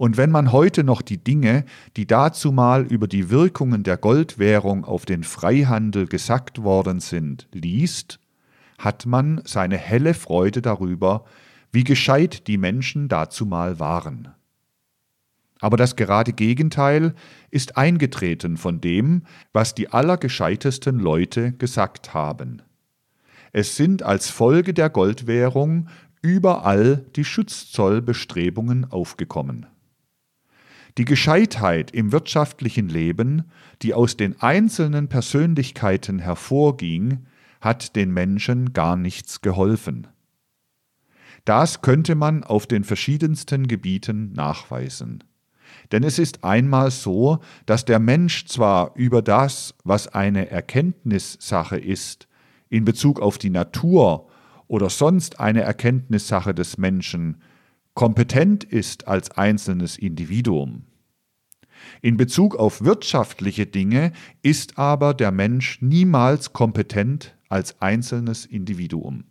[0.00, 1.66] Und wenn man heute noch die Dinge,
[1.98, 8.18] die dazumal über die Wirkungen der Goldwährung auf den Freihandel gesagt worden sind, liest,
[8.78, 11.26] hat man seine helle Freude darüber,
[11.70, 14.28] wie gescheit die Menschen dazumal waren.
[15.60, 17.14] Aber das gerade Gegenteil
[17.50, 22.62] ist eingetreten von dem, was die allergescheitesten Leute gesagt haben.
[23.52, 25.90] Es sind als Folge der Goldwährung
[26.22, 29.66] überall die Schutzzollbestrebungen aufgekommen.
[30.98, 33.44] Die Gescheitheit im wirtschaftlichen Leben,
[33.82, 37.26] die aus den einzelnen Persönlichkeiten hervorging,
[37.60, 40.08] hat den Menschen gar nichts geholfen.
[41.44, 45.24] Das könnte man auf den verschiedensten Gebieten nachweisen.
[45.92, 52.28] Denn es ist einmal so, dass der Mensch zwar über das, was eine Erkenntnissache ist,
[52.68, 54.28] in Bezug auf die Natur
[54.66, 57.42] oder sonst eine Erkenntnissache des Menschen,
[57.94, 60.84] kompetent ist als einzelnes Individuum.
[62.02, 69.24] In Bezug auf wirtschaftliche Dinge ist aber der Mensch niemals kompetent als einzelnes Individuum.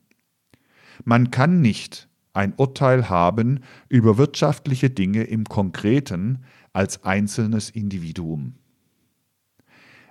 [1.06, 6.44] Man kann nicht ein Urteil haben über wirtschaftliche Dinge im Konkreten
[6.74, 8.56] als einzelnes Individuum.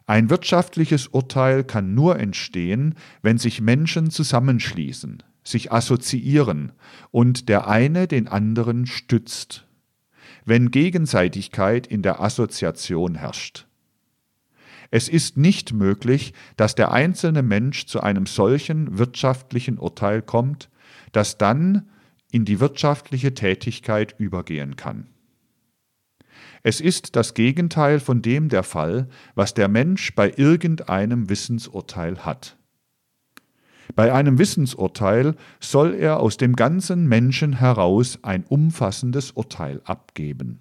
[0.07, 6.73] Ein wirtschaftliches Urteil kann nur entstehen, wenn sich Menschen zusammenschließen, sich assoziieren
[7.11, 9.67] und der eine den anderen stützt,
[10.45, 13.67] wenn Gegenseitigkeit in der Assoziation herrscht.
[14.91, 20.71] Es ist nicht möglich, dass der einzelne Mensch zu einem solchen wirtschaftlichen Urteil kommt,
[21.13, 21.89] das dann
[22.31, 25.09] in die wirtschaftliche Tätigkeit übergehen kann.
[26.63, 32.58] Es ist das Gegenteil von dem der Fall, was der Mensch bei irgendeinem Wissensurteil hat.
[33.95, 40.61] Bei einem Wissensurteil soll er aus dem ganzen Menschen heraus ein umfassendes Urteil abgeben.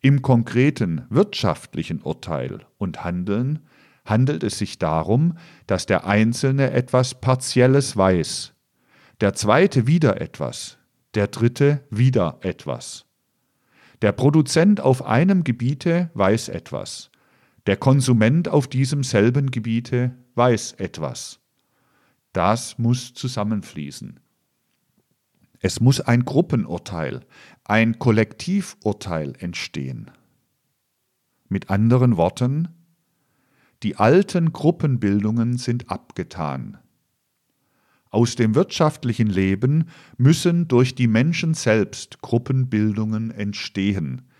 [0.00, 3.60] Im konkreten wirtschaftlichen Urteil und Handeln
[4.04, 8.54] handelt es sich darum, dass der Einzelne etwas Partielles weiß,
[9.20, 10.78] der zweite wieder etwas,
[11.14, 13.04] der dritte wieder etwas.
[14.00, 17.10] Der Produzent auf einem Gebiete weiß etwas,
[17.66, 21.40] der Konsument auf diesem selben Gebiete weiß etwas.
[22.38, 24.20] Das muss zusammenfließen.
[25.58, 27.26] Es muss ein Gruppenurteil,
[27.64, 30.12] ein Kollektivurteil entstehen.
[31.48, 32.68] Mit anderen Worten,
[33.82, 36.78] die alten Gruppenbildungen sind abgetan.
[38.08, 44.30] Aus dem wirtschaftlichen Leben müssen durch die Menschen selbst Gruppenbildungen entstehen.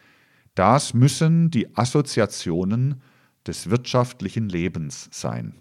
[0.54, 3.02] Das müssen die Assoziationen
[3.44, 5.56] des wirtschaftlichen Lebens sein.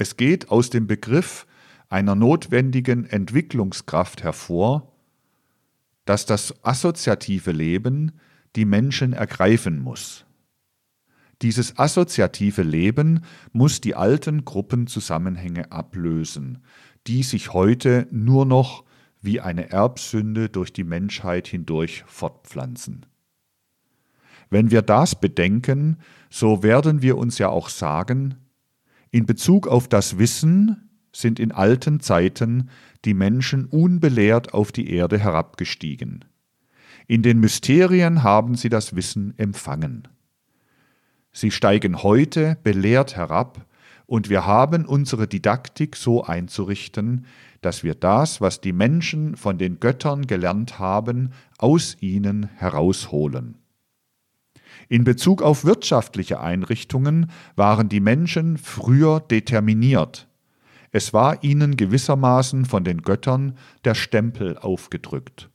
[0.00, 1.46] Es geht aus dem Begriff
[1.90, 4.94] einer notwendigen Entwicklungskraft hervor,
[6.06, 8.12] dass das assoziative Leben
[8.56, 10.24] die Menschen ergreifen muss.
[11.42, 16.64] Dieses assoziative Leben muss die alten Gruppenzusammenhänge ablösen,
[17.06, 18.84] die sich heute nur noch
[19.20, 23.04] wie eine Erbsünde durch die Menschheit hindurch fortpflanzen.
[24.48, 25.98] Wenn wir das bedenken,
[26.30, 28.36] so werden wir uns ja auch sagen,
[29.10, 32.70] in Bezug auf das Wissen sind in alten Zeiten
[33.04, 36.24] die Menschen unbelehrt auf die Erde herabgestiegen.
[37.06, 40.06] In den Mysterien haben sie das Wissen empfangen.
[41.32, 43.66] Sie steigen heute belehrt herab,
[44.06, 47.26] und wir haben unsere Didaktik so einzurichten,
[47.60, 53.59] dass wir das, was die Menschen von den Göttern gelernt haben, aus ihnen herausholen.
[54.90, 60.26] In Bezug auf wirtschaftliche Einrichtungen waren die Menschen früher determiniert.
[60.90, 65.48] Es war ihnen gewissermaßen von den Göttern der Stempel aufgedrückt.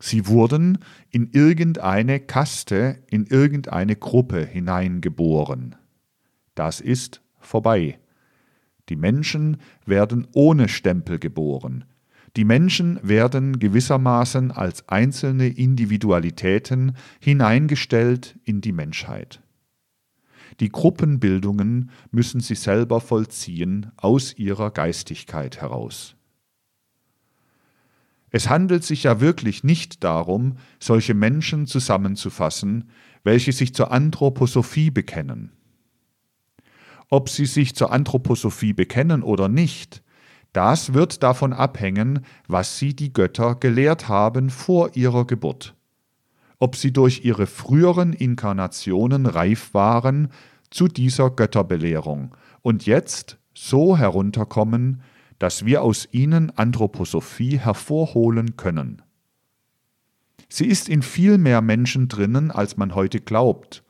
[0.00, 0.78] Sie wurden
[1.10, 5.76] in irgendeine Kaste, in irgendeine Gruppe hineingeboren.
[6.56, 8.00] Das ist vorbei.
[8.88, 11.84] Die Menschen werden ohne Stempel geboren.
[12.36, 19.42] Die Menschen werden gewissermaßen als einzelne Individualitäten hineingestellt in die Menschheit.
[20.60, 26.16] Die Gruppenbildungen müssen sie selber vollziehen aus ihrer Geistigkeit heraus.
[28.30, 32.88] Es handelt sich ja wirklich nicht darum, solche Menschen zusammenzufassen,
[33.24, 35.52] welche sich zur Anthroposophie bekennen.
[37.10, 40.02] Ob sie sich zur Anthroposophie bekennen oder nicht,
[40.52, 45.74] das wird davon abhängen, was sie die Götter gelehrt haben vor ihrer Geburt.
[46.58, 50.28] Ob sie durch ihre früheren Inkarnationen reif waren
[50.70, 55.02] zu dieser Götterbelehrung und jetzt so herunterkommen,
[55.38, 59.02] dass wir aus ihnen Anthroposophie hervorholen können.
[60.48, 63.82] Sie ist in viel mehr Menschen drinnen, als man heute glaubt,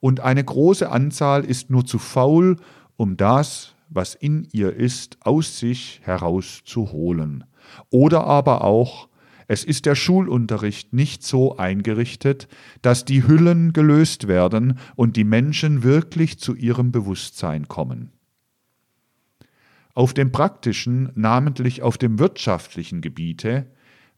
[0.00, 2.56] und eine große Anzahl ist nur zu faul,
[2.96, 7.44] um das, was in ihr ist, aus sich herauszuholen.
[7.90, 9.08] Oder aber auch,
[9.48, 12.46] es ist der Schulunterricht nicht so eingerichtet,
[12.82, 18.12] dass die Hüllen gelöst werden und die Menschen wirklich zu ihrem Bewusstsein kommen.
[19.92, 23.66] Auf dem praktischen, namentlich auf dem wirtschaftlichen Gebiete,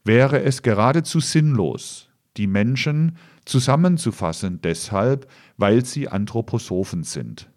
[0.05, 7.49] wäre es geradezu sinnlos, die Menschen zusammenzufassen deshalb, weil sie Anthroposophen sind.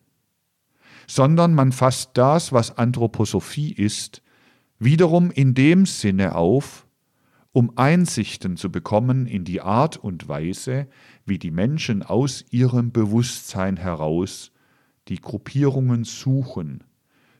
[1.06, 4.22] Sondern man fasst das, was Anthroposophie ist,
[4.78, 6.86] wiederum in dem Sinne auf,
[7.52, 10.88] um Einsichten zu bekommen in die Art und Weise,
[11.24, 14.52] wie die Menschen aus ihrem Bewusstsein heraus
[15.08, 16.84] die Gruppierungen suchen,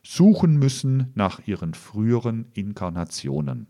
[0.03, 3.67] suchen müssen nach ihren früheren Inkarnationen.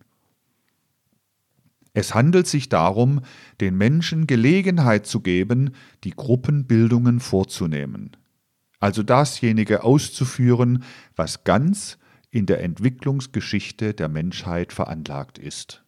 [1.93, 3.22] Es handelt sich darum,
[3.60, 5.72] den Menschen Gelegenheit zu geben,
[6.04, 8.16] die Gruppenbildungen vorzunehmen,
[8.80, 10.84] also dasjenige auszuführen,
[11.16, 11.98] was ganz
[12.30, 15.84] in der Entwicklungsgeschichte der Menschheit veranlagt ist.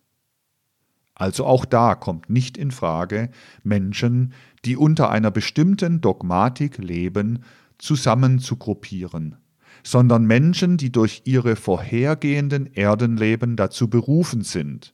[1.14, 3.30] Also auch da kommt nicht in Frage,
[3.62, 4.34] Menschen,
[4.64, 7.44] die unter einer bestimmten Dogmatik leben,
[7.78, 9.36] zusammen zu gruppieren,
[9.84, 14.94] sondern Menschen, die durch ihre vorhergehenden Erdenleben dazu berufen sind,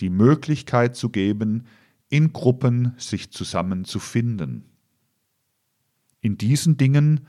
[0.00, 1.66] die Möglichkeit zu geben,
[2.08, 4.71] in Gruppen sich zusammenzufinden.
[6.22, 7.26] In diesen Dingen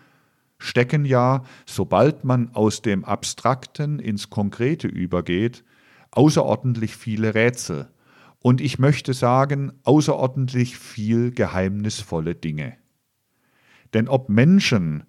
[0.60, 5.66] stecken ja, sobald man aus dem Abstrakten ins Konkrete übergeht,
[6.12, 7.90] außerordentlich viele Rätsel
[8.40, 12.78] und ich möchte sagen, außerordentlich viel geheimnisvolle Dinge.
[13.94, 15.04] Denn ob Menschen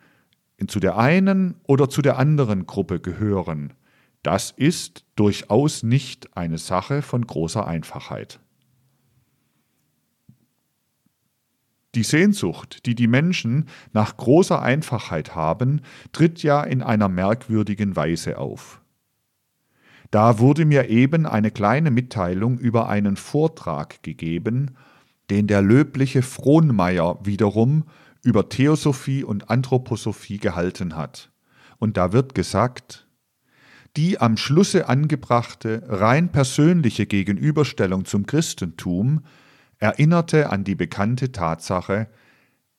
[0.67, 3.75] zu der einen oder zu der anderen Gruppe gehören,
[4.23, 8.41] das ist durchaus nicht eine Sache von großer Einfachheit.
[11.95, 15.81] Die Sehnsucht, die die Menschen nach großer Einfachheit haben,
[16.13, 18.81] tritt ja in einer merkwürdigen Weise auf.
[20.11, 24.77] Da wurde mir eben eine kleine Mitteilung über einen Vortrag gegeben,
[25.31, 27.85] den der löbliche Frohnmeier wiederum
[28.23, 31.31] über Theosophie und Anthroposophie gehalten hat.
[31.79, 33.07] Und da wird gesagt,
[33.97, 39.23] die am Schlusse angebrachte rein persönliche Gegenüberstellung zum Christentum
[39.85, 42.09] erinnerte an die bekannte Tatsache,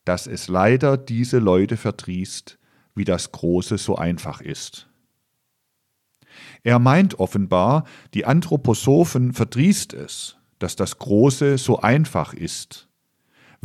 [0.03, 2.59] dass es leider diese Leute verdrießt,
[2.95, 4.89] wie das Große so einfach ist.
[6.63, 12.89] Er meint offenbar, die Anthroposophen verdrießt es, dass das Große so einfach ist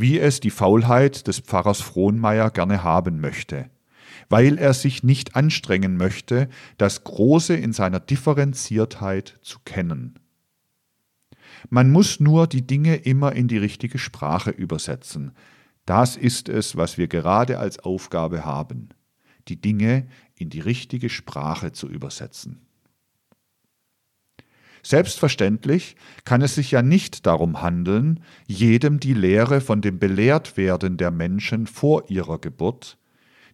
[0.01, 3.69] wie es die Faulheit des Pfarrers Frohnmeier gerne haben möchte,
[4.29, 10.19] weil er sich nicht anstrengen möchte, das Große in seiner Differenziertheit zu kennen.
[11.69, 15.31] Man muss nur die Dinge immer in die richtige Sprache übersetzen.
[15.85, 18.89] Das ist es, was wir gerade als Aufgabe haben,
[19.47, 22.61] die Dinge in die richtige Sprache zu übersetzen.
[24.83, 25.95] Selbstverständlich
[26.25, 31.67] kann es sich ja nicht darum handeln, jedem die Lehre von dem Belehrtwerden der Menschen
[31.67, 32.97] vor ihrer Geburt,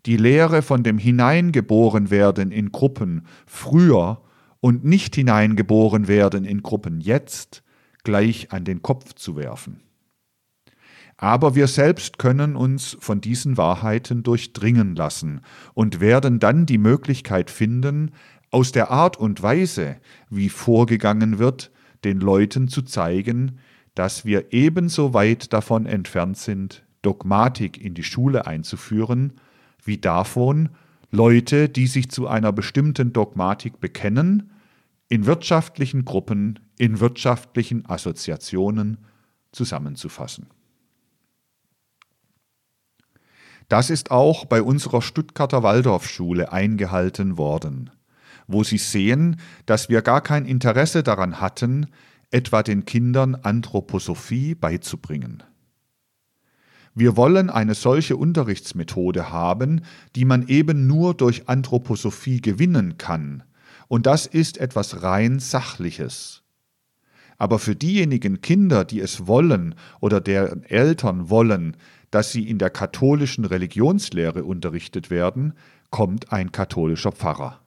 [0.05, 4.22] die Lehre von dem Hineingeborenwerden in Gruppen früher
[4.62, 7.62] und nicht hineingeboren werden in Gruppen jetzt
[8.08, 9.82] gleich an den Kopf zu werfen.
[11.18, 15.41] Aber wir selbst können uns von diesen Wahrheiten durchdringen lassen
[15.74, 18.12] und werden dann die Möglichkeit finden,
[18.49, 19.97] aus der Art und Weise,
[20.30, 21.70] wie vorgegangen wird,
[22.05, 23.60] den Leuten zu zeigen,
[23.93, 29.34] dass wir ebenso weit davon entfernt sind, Dogmatik in die Schule einzuführen,
[29.84, 30.70] wie davon,
[31.12, 34.51] Leute, die sich zu einer bestimmten Dogmatik bekennen,
[35.10, 38.97] in wirtschaftlichen Gruppen, in wirtschaftlichen Assoziationen
[39.51, 40.47] zusammenzufassen.
[43.70, 47.89] Das ist auch bei unserer Stuttgarter Waldorfschule eingehalten worden,
[48.47, 51.88] wo Sie sehen, dass wir gar kein Interesse daran hatten,
[52.32, 55.43] etwa den Kindern Anthroposophie beizubringen.
[56.93, 59.82] Wir wollen eine solche Unterrichtsmethode haben,
[60.16, 63.43] die man eben nur durch Anthroposophie gewinnen kann,
[63.88, 66.43] und das ist etwas rein Sachliches.
[67.38, 71.77] Aber für diejenigen Kinder, die es wollen oder deren Eltern wollen,
[72.11, 75.53] dass sie in der katholischen Religionslehre unterrichtet werden,
[75.91, 77.61] kommt ein katholischer Pfarrer.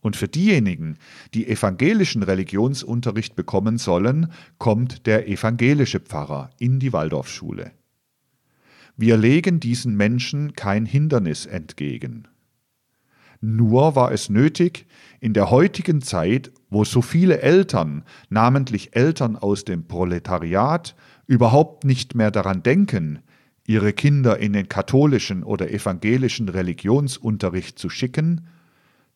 [0.00, 0.96] Und für diejenigen,
[1.34, 7.72] die evangelischen Religionsunterricht bekommen sollen, kommt der evangelische Pfarrer in die Waldorfschule.
[8.96, 12.28] Wir legen diesen Menschen kein Hindernis entgegen.
[13.40, 14.86] Nur war es nötig,
[15.20, 20.94] in der heutigen Zeit, wo so viele Eltern, namentlich Eltern aus dem Proletariat,
[21.26, 23.20] überhaupt nicht mehr daran denken,
[23.66, 28.46] ihre Kinder in den katholischen oder evangelischen Religionsunterricht zu schicken,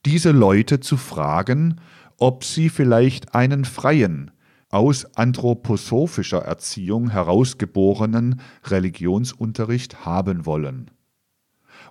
[0.04, 1.80] diese Leute zu fragen,
[2.18, 4.30] ob sie vielleicht einen freien,
[4.70, 10.90] aus anthroposophischer Erziehung herausgeborenen Religionsunterricht haben wollen.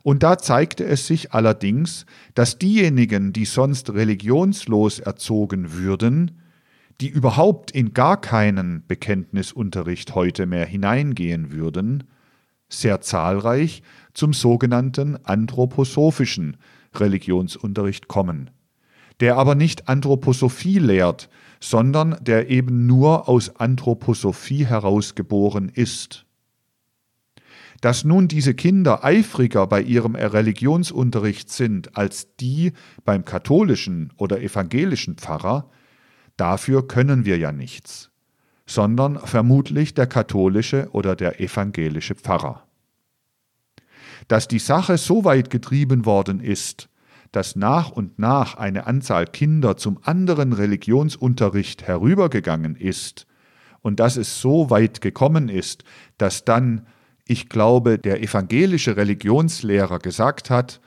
[0.03, 6.41] Und da zeigte es sich allerdings, dass diejenigen, die sonst religionslos erzogen würden,
[7.01, 12.03] die überhaupt in gar keinen Bekenntnisunterricht heute mehr hineingehen würden,
[12.69, 13.81] sehr zahlreich
[14.13, 16.57] zum sogenannten anthroposophischen
[16.95, 18.49] Religionsunterricht kommen,
[19.19, 21.29] der aber nicht Anthroposophie lehrt,
[21.59, 26.25] sondern der eben nur aus Anthroposophie herausgeboren ist.
[27.81, 32.73] Dass nun diese Kinder eifriger bei ihrem Religionsunterricht sind als die
[33.03, 35.69] beim katholischen oder evangelischen Pfarrer,
[36.37, 38.11] dafür können wir ja nichts,
[38.67, 42.67] sondern vermutlich der katholische oder der evangelische Pfarrer.
[44.27, 46.87] Dass die Sache so weit getrieben worden ist,
[47.31, 53.25] dass nach und nach eine Anzahl Kinder zum anderen Religionsunterricht herübergegangen ist
[53.81, 55.83] und dass es so weit gekommen ist,
[56.17, 56.85] dass dann,
[57.31, 60.81] ich glaube, der evangelische Religionslehrer gesagt hat,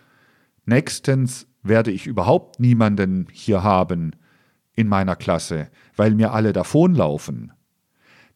[0.67, 4.11] nächstens werde ich überhaupt niemanden hier haben
[4.75, 7.55] in meiner Klasse, weil mir alle davonlaufen.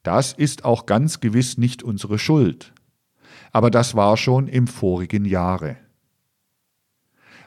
[0.02, 2.72] Das ist auch ganz gewiss nicht unsere Schuld.
[3.52, 5.76] Aber das war schon im vorigen Jahre.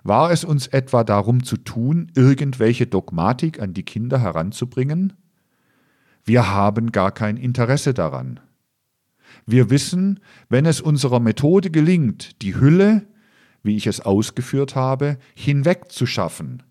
[0.04, 5.14] War es uns etwa darum zu tun, irgendwelche Dogmatik an die Kinder heranzubringen?
[6.24, 8.40] Wir haben gar kein Interesse daran.
[9.46, 10.20] Wir wissen,
[10.50, 13.08] wenn es unserer Methode gelingt, die Hülle,
[13.64, 16.64] wie ich es ausgeführt habe, hinwegzuschaffen,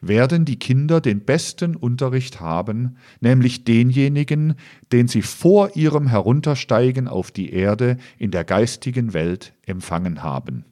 [0.00, 4.54] werden die Kinder den besten Unterricht haben, nämlich denjenigen,
[4.92, 10.64] den sie vor ihrem Heruntersteigen auf die Erde in der geistigen Welt empfangen haben.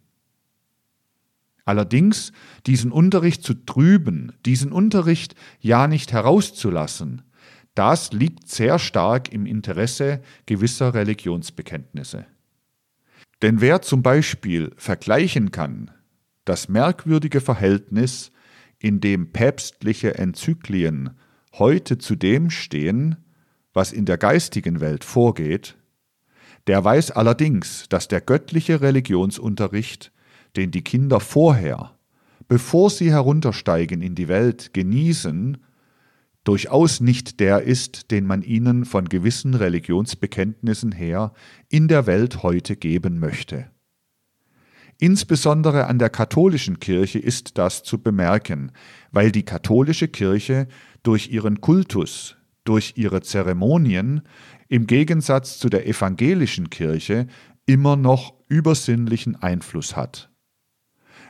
[1.64, 2.32] Allerdings
[2.66, 7.22] diesen Unterricht zu trüben, diesen Unterricht ja nicht herauszulassen,
[7.79, 12.26] das liegt sehr stark im Interesse gewisser Religionsbekenntnisse.
[13.41, 15.93] Denn wer zum Beispiel vergleichen kann,
[16.45, 18.33] das merkwürdige Verhältnis,
[18.81, 21.11] in dem päpstliche Enzyklien
[21.55, 23.16] heute zu dem stehen,
[23.72, 25.76] was in der geistigen Welt vorgeht,
[26.66, 30.12] der weiß allerdings, dass der göttliche Religionsunterricht
[30.57, 31.97] den die Kinder vorher,
[32.49, 35.59] bevor sie heruntersteigen in die Welt, genießen,
[36.49, 41.34] durchaus nicht der ist, den man ihnen von gewissen Religionsbekenntnissen her
[41.68, 43.70] in der Welt heute geben möchte.
[44.99, 48.72] Insbesondere an der katholischen Kirche ist das zu bemerken,
[49.12, 50.68] weil die katholische Kirche
[51.03, 54.22] durch ihren Kultus, durch ihre Zeremonien
[54.68, 57.26] im Gegensatz zu der evangelischen Kirche
[57.66, 60.30] immer noch übersinnlichen Einfluss hat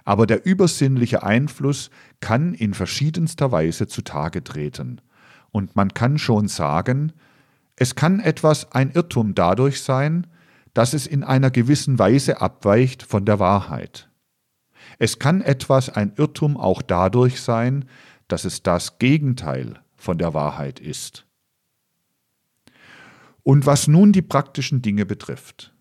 [0.09, 1.91] aber der übersinnliche Einfluss
[2.21, 5.03] kann in verschiedenster Weise zutage treten.
[5.51, 7.13] Und man kann schon sagen,
[7.77, 10.27] es kann etwas ein Irrtum dadurch sein,
[10.75, 14.09] dass es in einer gewissen Weise abweicht von der Wahrheit.
[14.99, 17.85] Es kann etwas ein Irrtum auch dadurch sein,
[18.27, 21.27] dass es das Gegenteil von der Wahrheit ist.
[23.43, 25.73] Und was nun die praktischen Dinge betrifft,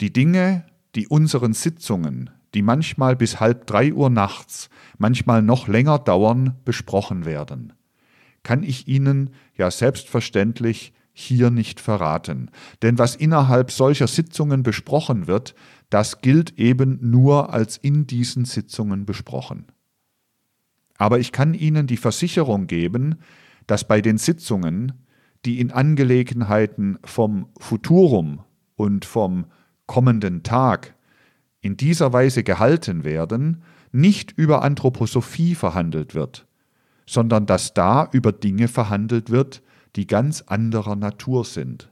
[0.00, 5.98] die Dinge, die unseren Sitzungen, die manchmal bis halb drei Uhr nachts, manchmal noch länger
[5.98, 7.72] dauern, besprochen werden,
[8.46, 12.48] kann ich Ihnen ja selbstverständlich hier nicht verraten.
[12.80, 15.56] Denn was innerhalb solcher Sitzungen besprochen wird,
[15.90, 19.66] das gilt eben nur als in diesen Sitzungen besprochen.
[20.96, 23.16] Aber ich kann Ihnen die Versicherung geben,
[23.66, 24.92] dass bei den Sitzungen,
[25.44, 28.44] die in Angelegenheiten vom Futurum
[28.76, 29.46] und vom
[29.86, 30.94] kommenden Tag
[31.62, 36.45] in dieser Weise gehalten werden, nicht über Anthroposophie verhandelt wird,
[37.06, 39.62] sondern dass da über Dinge verhandelt wird,
[39.94, 41.90] die ganz anderer Natur sind.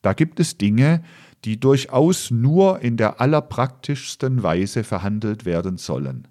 [0.00, 1.02] Da gibt es Dinge,
[1.44, 6.28] die durchaus nur in der allerpraktischsten Weise verhandelt werden sollen.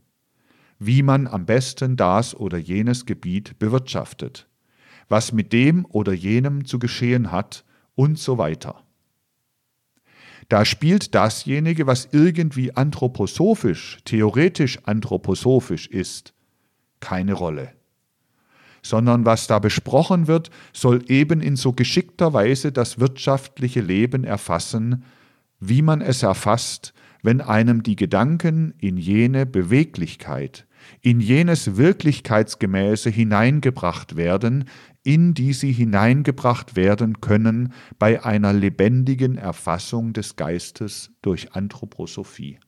[0.79, 4.47] Wie man am besten das oder jenes Gebiet bewirtschaftet,
[5.09, 8.83] was mit dem oder jenem zu geschehen hat und so weiter.
[10.49, 16.33] Da spielt dasjenige, was irgendwie anthroposophisch, theoretisch anthroposophisch ist,
[17.01, 17.73] keine Rolle.
[18.81, 25.03] Sondern was da besprochen wird, soll eben in so geschickter Weise das wirtschaftliche Leben erfassen,
[25.59, 30.65] wie man es erfasst, wenn einem die Gedanken in jene Beweglichkeit,
[31.01, 34.65] in jenes Wirklichkeitsgemäße hineingebracht werden,
[35.03, 42.59] in die sie hineingebracht werden können bei einer lebendigen Erfassung des Geistes durch Anthroposophie.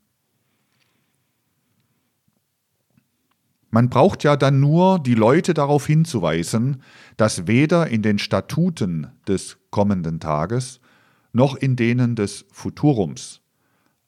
[3.73, 6.83] Man braucht ja dann nur die Leute darauf hinzuweisen,
[7.17, 10.79] dass weder in den Statuten des kommenden Tages
[11.31, 13.41] noch in denen des Futurums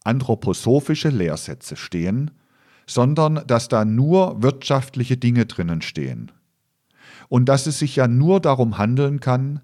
[0.04, 2.30] anthroposophische Lehrsätze stehen,
[2.86, 6.32] sondern dass da nur wirtschaftliche Dinge drinnen stehen.
[7.28, 9.62] Und dass es sich ja nur darum handeln kann,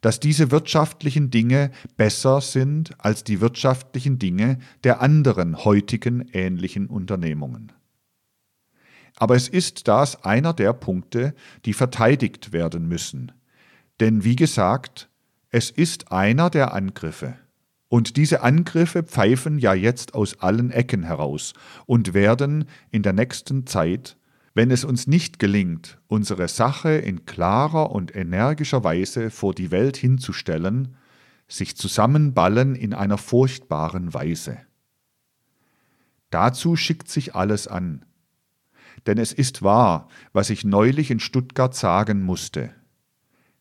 [0.00, 7.70] dass diese wirtschaftlichen Dinge besser sind als die wirtschaftlichen Dinge der anderen heutigen ähnlichen Unternehmungen.
[9.16, 11.34] Aber es ist das einer der Punkte,
[11.64, 13.32] die verteidigt werden müssen.
[14.00, 15.08] Denn wie gesagt,
[15.50, 17.36] es ist einer der Angriffe.
[17.88, 21.54] Und diese Angriffe pfeifen ja jetzt aus allen Ecken heraus
[21.86, 24.16] und werden in der nächsten Zeit,
[24.52, 29.96] wenn es uns nicht gelingt, unsere Sache in klarer und energischer Weise vor die Welt
[29.96, 30.96] hinzustellen,
[31.46, 34.58] sich zusammenballen in einer furchtbaren Weise.
[36.30, 38.04] Dazu schickt sich alles an.
[39.06, 42.70] Denn es ist wahr, was ich neulich in Stuttgart sagen musste.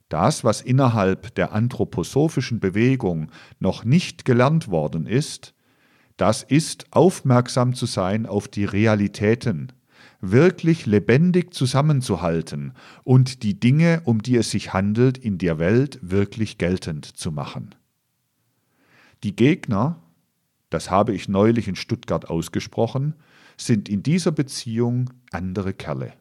[0.09, 5.53] Das, was innerhalb der anthroposophischen Bewegung noch nicht gelernt worden ist,
[6.17, 9.71] das ist aufmerksam zu sein auf die Realitäten,
[10.21, 12.73] wirklich lebendig zusammenzuhalten
[13.03, 17.73] und die Dinge, um die es sich handelt, in der Welt wirklich geltend zu machen.
[19.23, 20.01] Die Gegner,
[20.69, 23.15] das habe ich neulich in Stuttgart ausgesprochen,
[23.57, 26.13] sind in dieser Beziehung andere Kerle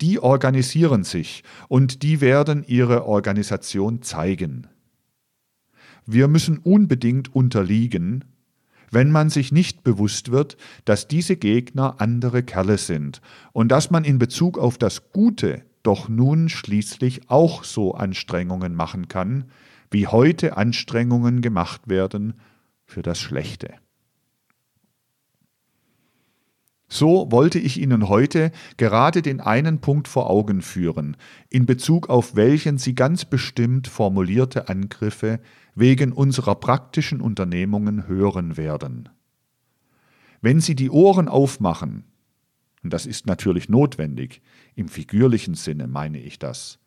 [0.00, 4.66] die organisieren sich und die werden ihre Organisation zeigen.
[6.06, 8.24] Wir müssen unbedingt unterliegen,
[8.90, 13.20] wenn man sich nicht bewusst wird, dass diese Gegner andere Kerle sind
[13.52, 19.08] und dass man in Bezug auf das Gute doch nun schließlich auch so Anstrengungen machen
[19.08, 19.44] kann,
[19.90, 22.34] wie heute Anstrengungen gemacht werden
[22.84, 23.74] für das Schlechte.
[26.94, 31.16] So wollte ich Ihnen heute gerade den einen Punkt vor Augen führen,
[31.50, 35.40] in Bezug auf welchen Sie ganz bestimmt formulierte Angriffe
[35.74, 39.08] wegen unserer praktischen Unternehmungen hören werden.
[40.40, 42.04] Wenn Sie die Ohren aufmachen,
[42.84, 44.40] und das ist natürlich notwendig,
[44.76, 46.78] im figürlichen Sinne meine ich das,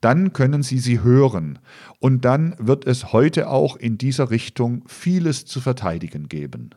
[0.00, 1.58] dann können Sie sie hören,
[1.98, 6.70] und dann wird es heute auch in dieser Richtung vieles zu verteidigen geben.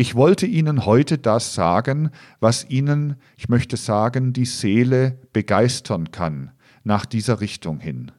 [0.00, 6.52] Ich wollte Ihnen heute das sagen, was Ihnen, ich möchte sagen, die Seele begeistern kann
[6.84, 8.12] nach dieser Richtung hin,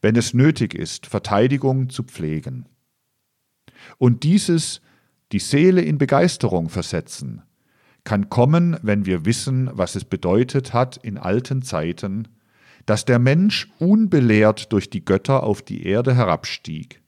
[0.00, 2.68] wenn es nötig ist, Verteidigung zu pflegen.
[3.98, 4.80] Und dieses,
[5.32, 7.42] die Seele in Begeisterung versetzen,
[8.04, 12.28] kann kommen, wenn wir wissen, was es bedeutet hat in alten Zeiten,
[12.84, 17.02] dass der Mensch unbelehrt durch die Götter auf die Erde herabstieg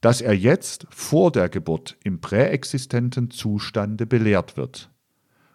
[0.00, 4.90] dass er jetzt vor der Geburt im präexistenten Zustande belehrt wird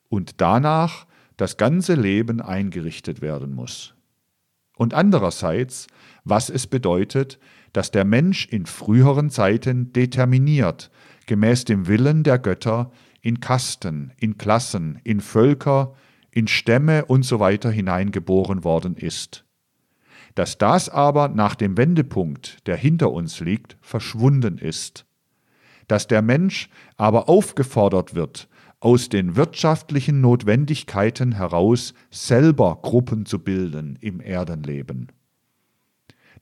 [0.08, 3.94] und danach das ganze Leben eingerichtet werden muss.
[4.78, 5.88] Und andererseits,
[6.24, 7.40] was es bedeutet,
[7.74, 10.92] dass der Mensch in früheren Zeiten determiniert,
[11.26, 12.92] gemäß dem Willen der Götter,
[13.22, 15.96] in Kasten, in Klassen, in Völker,
[16.30, 19.45] in Stämme und so hineingeboren worden ist
[20.36, 25.06] dass das aber nach dem Wendepunkt, der hinter uns liegt, verschwunden ist,
[25.88, 33.98] dass der Mensch aber aufgefordert wird, aus den wirtschaftlichen Notwendigkeiten heraus selber Gruppen zu bilden
[34.02, 35.12] im Erdenleben.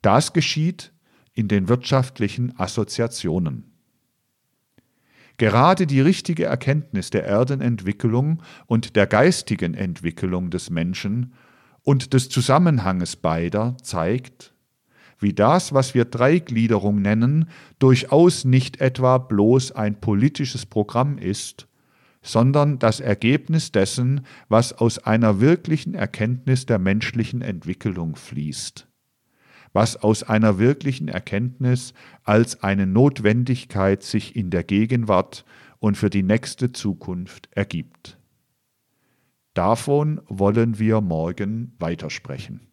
[0.02, 0.92] Das geschieht
[1.34, 3.72] in den wirtschaftlichen Assoziationen.
[5.38, 11.34] Gerade die richtige Erkenntnis der Erdenentwicklung und der geistigen Entwicklung des Menschen
[11.84, 14.54] und des Zusammenhanges beider zeigt,
[15.20, 21.68] wie das, was wir Dreigliederung nennen, durchaus nicht etwa bloß ein politisches Programm ist,
[22.22, 28.88] sondern das Ergebnis dessen, was aus einer wirklichen Erkenntnis der menschlichen Entwicklung fließt,
[29.74, 35.46] was aus einer wirklichen Erkenntnis als eine Notwendigkeit sich in der Gegenwart
[35.80, 38.18] und für die nächste Zukunft ergibt.
[39.54, 42.72] Davon wollen wir morgen weitersprechen.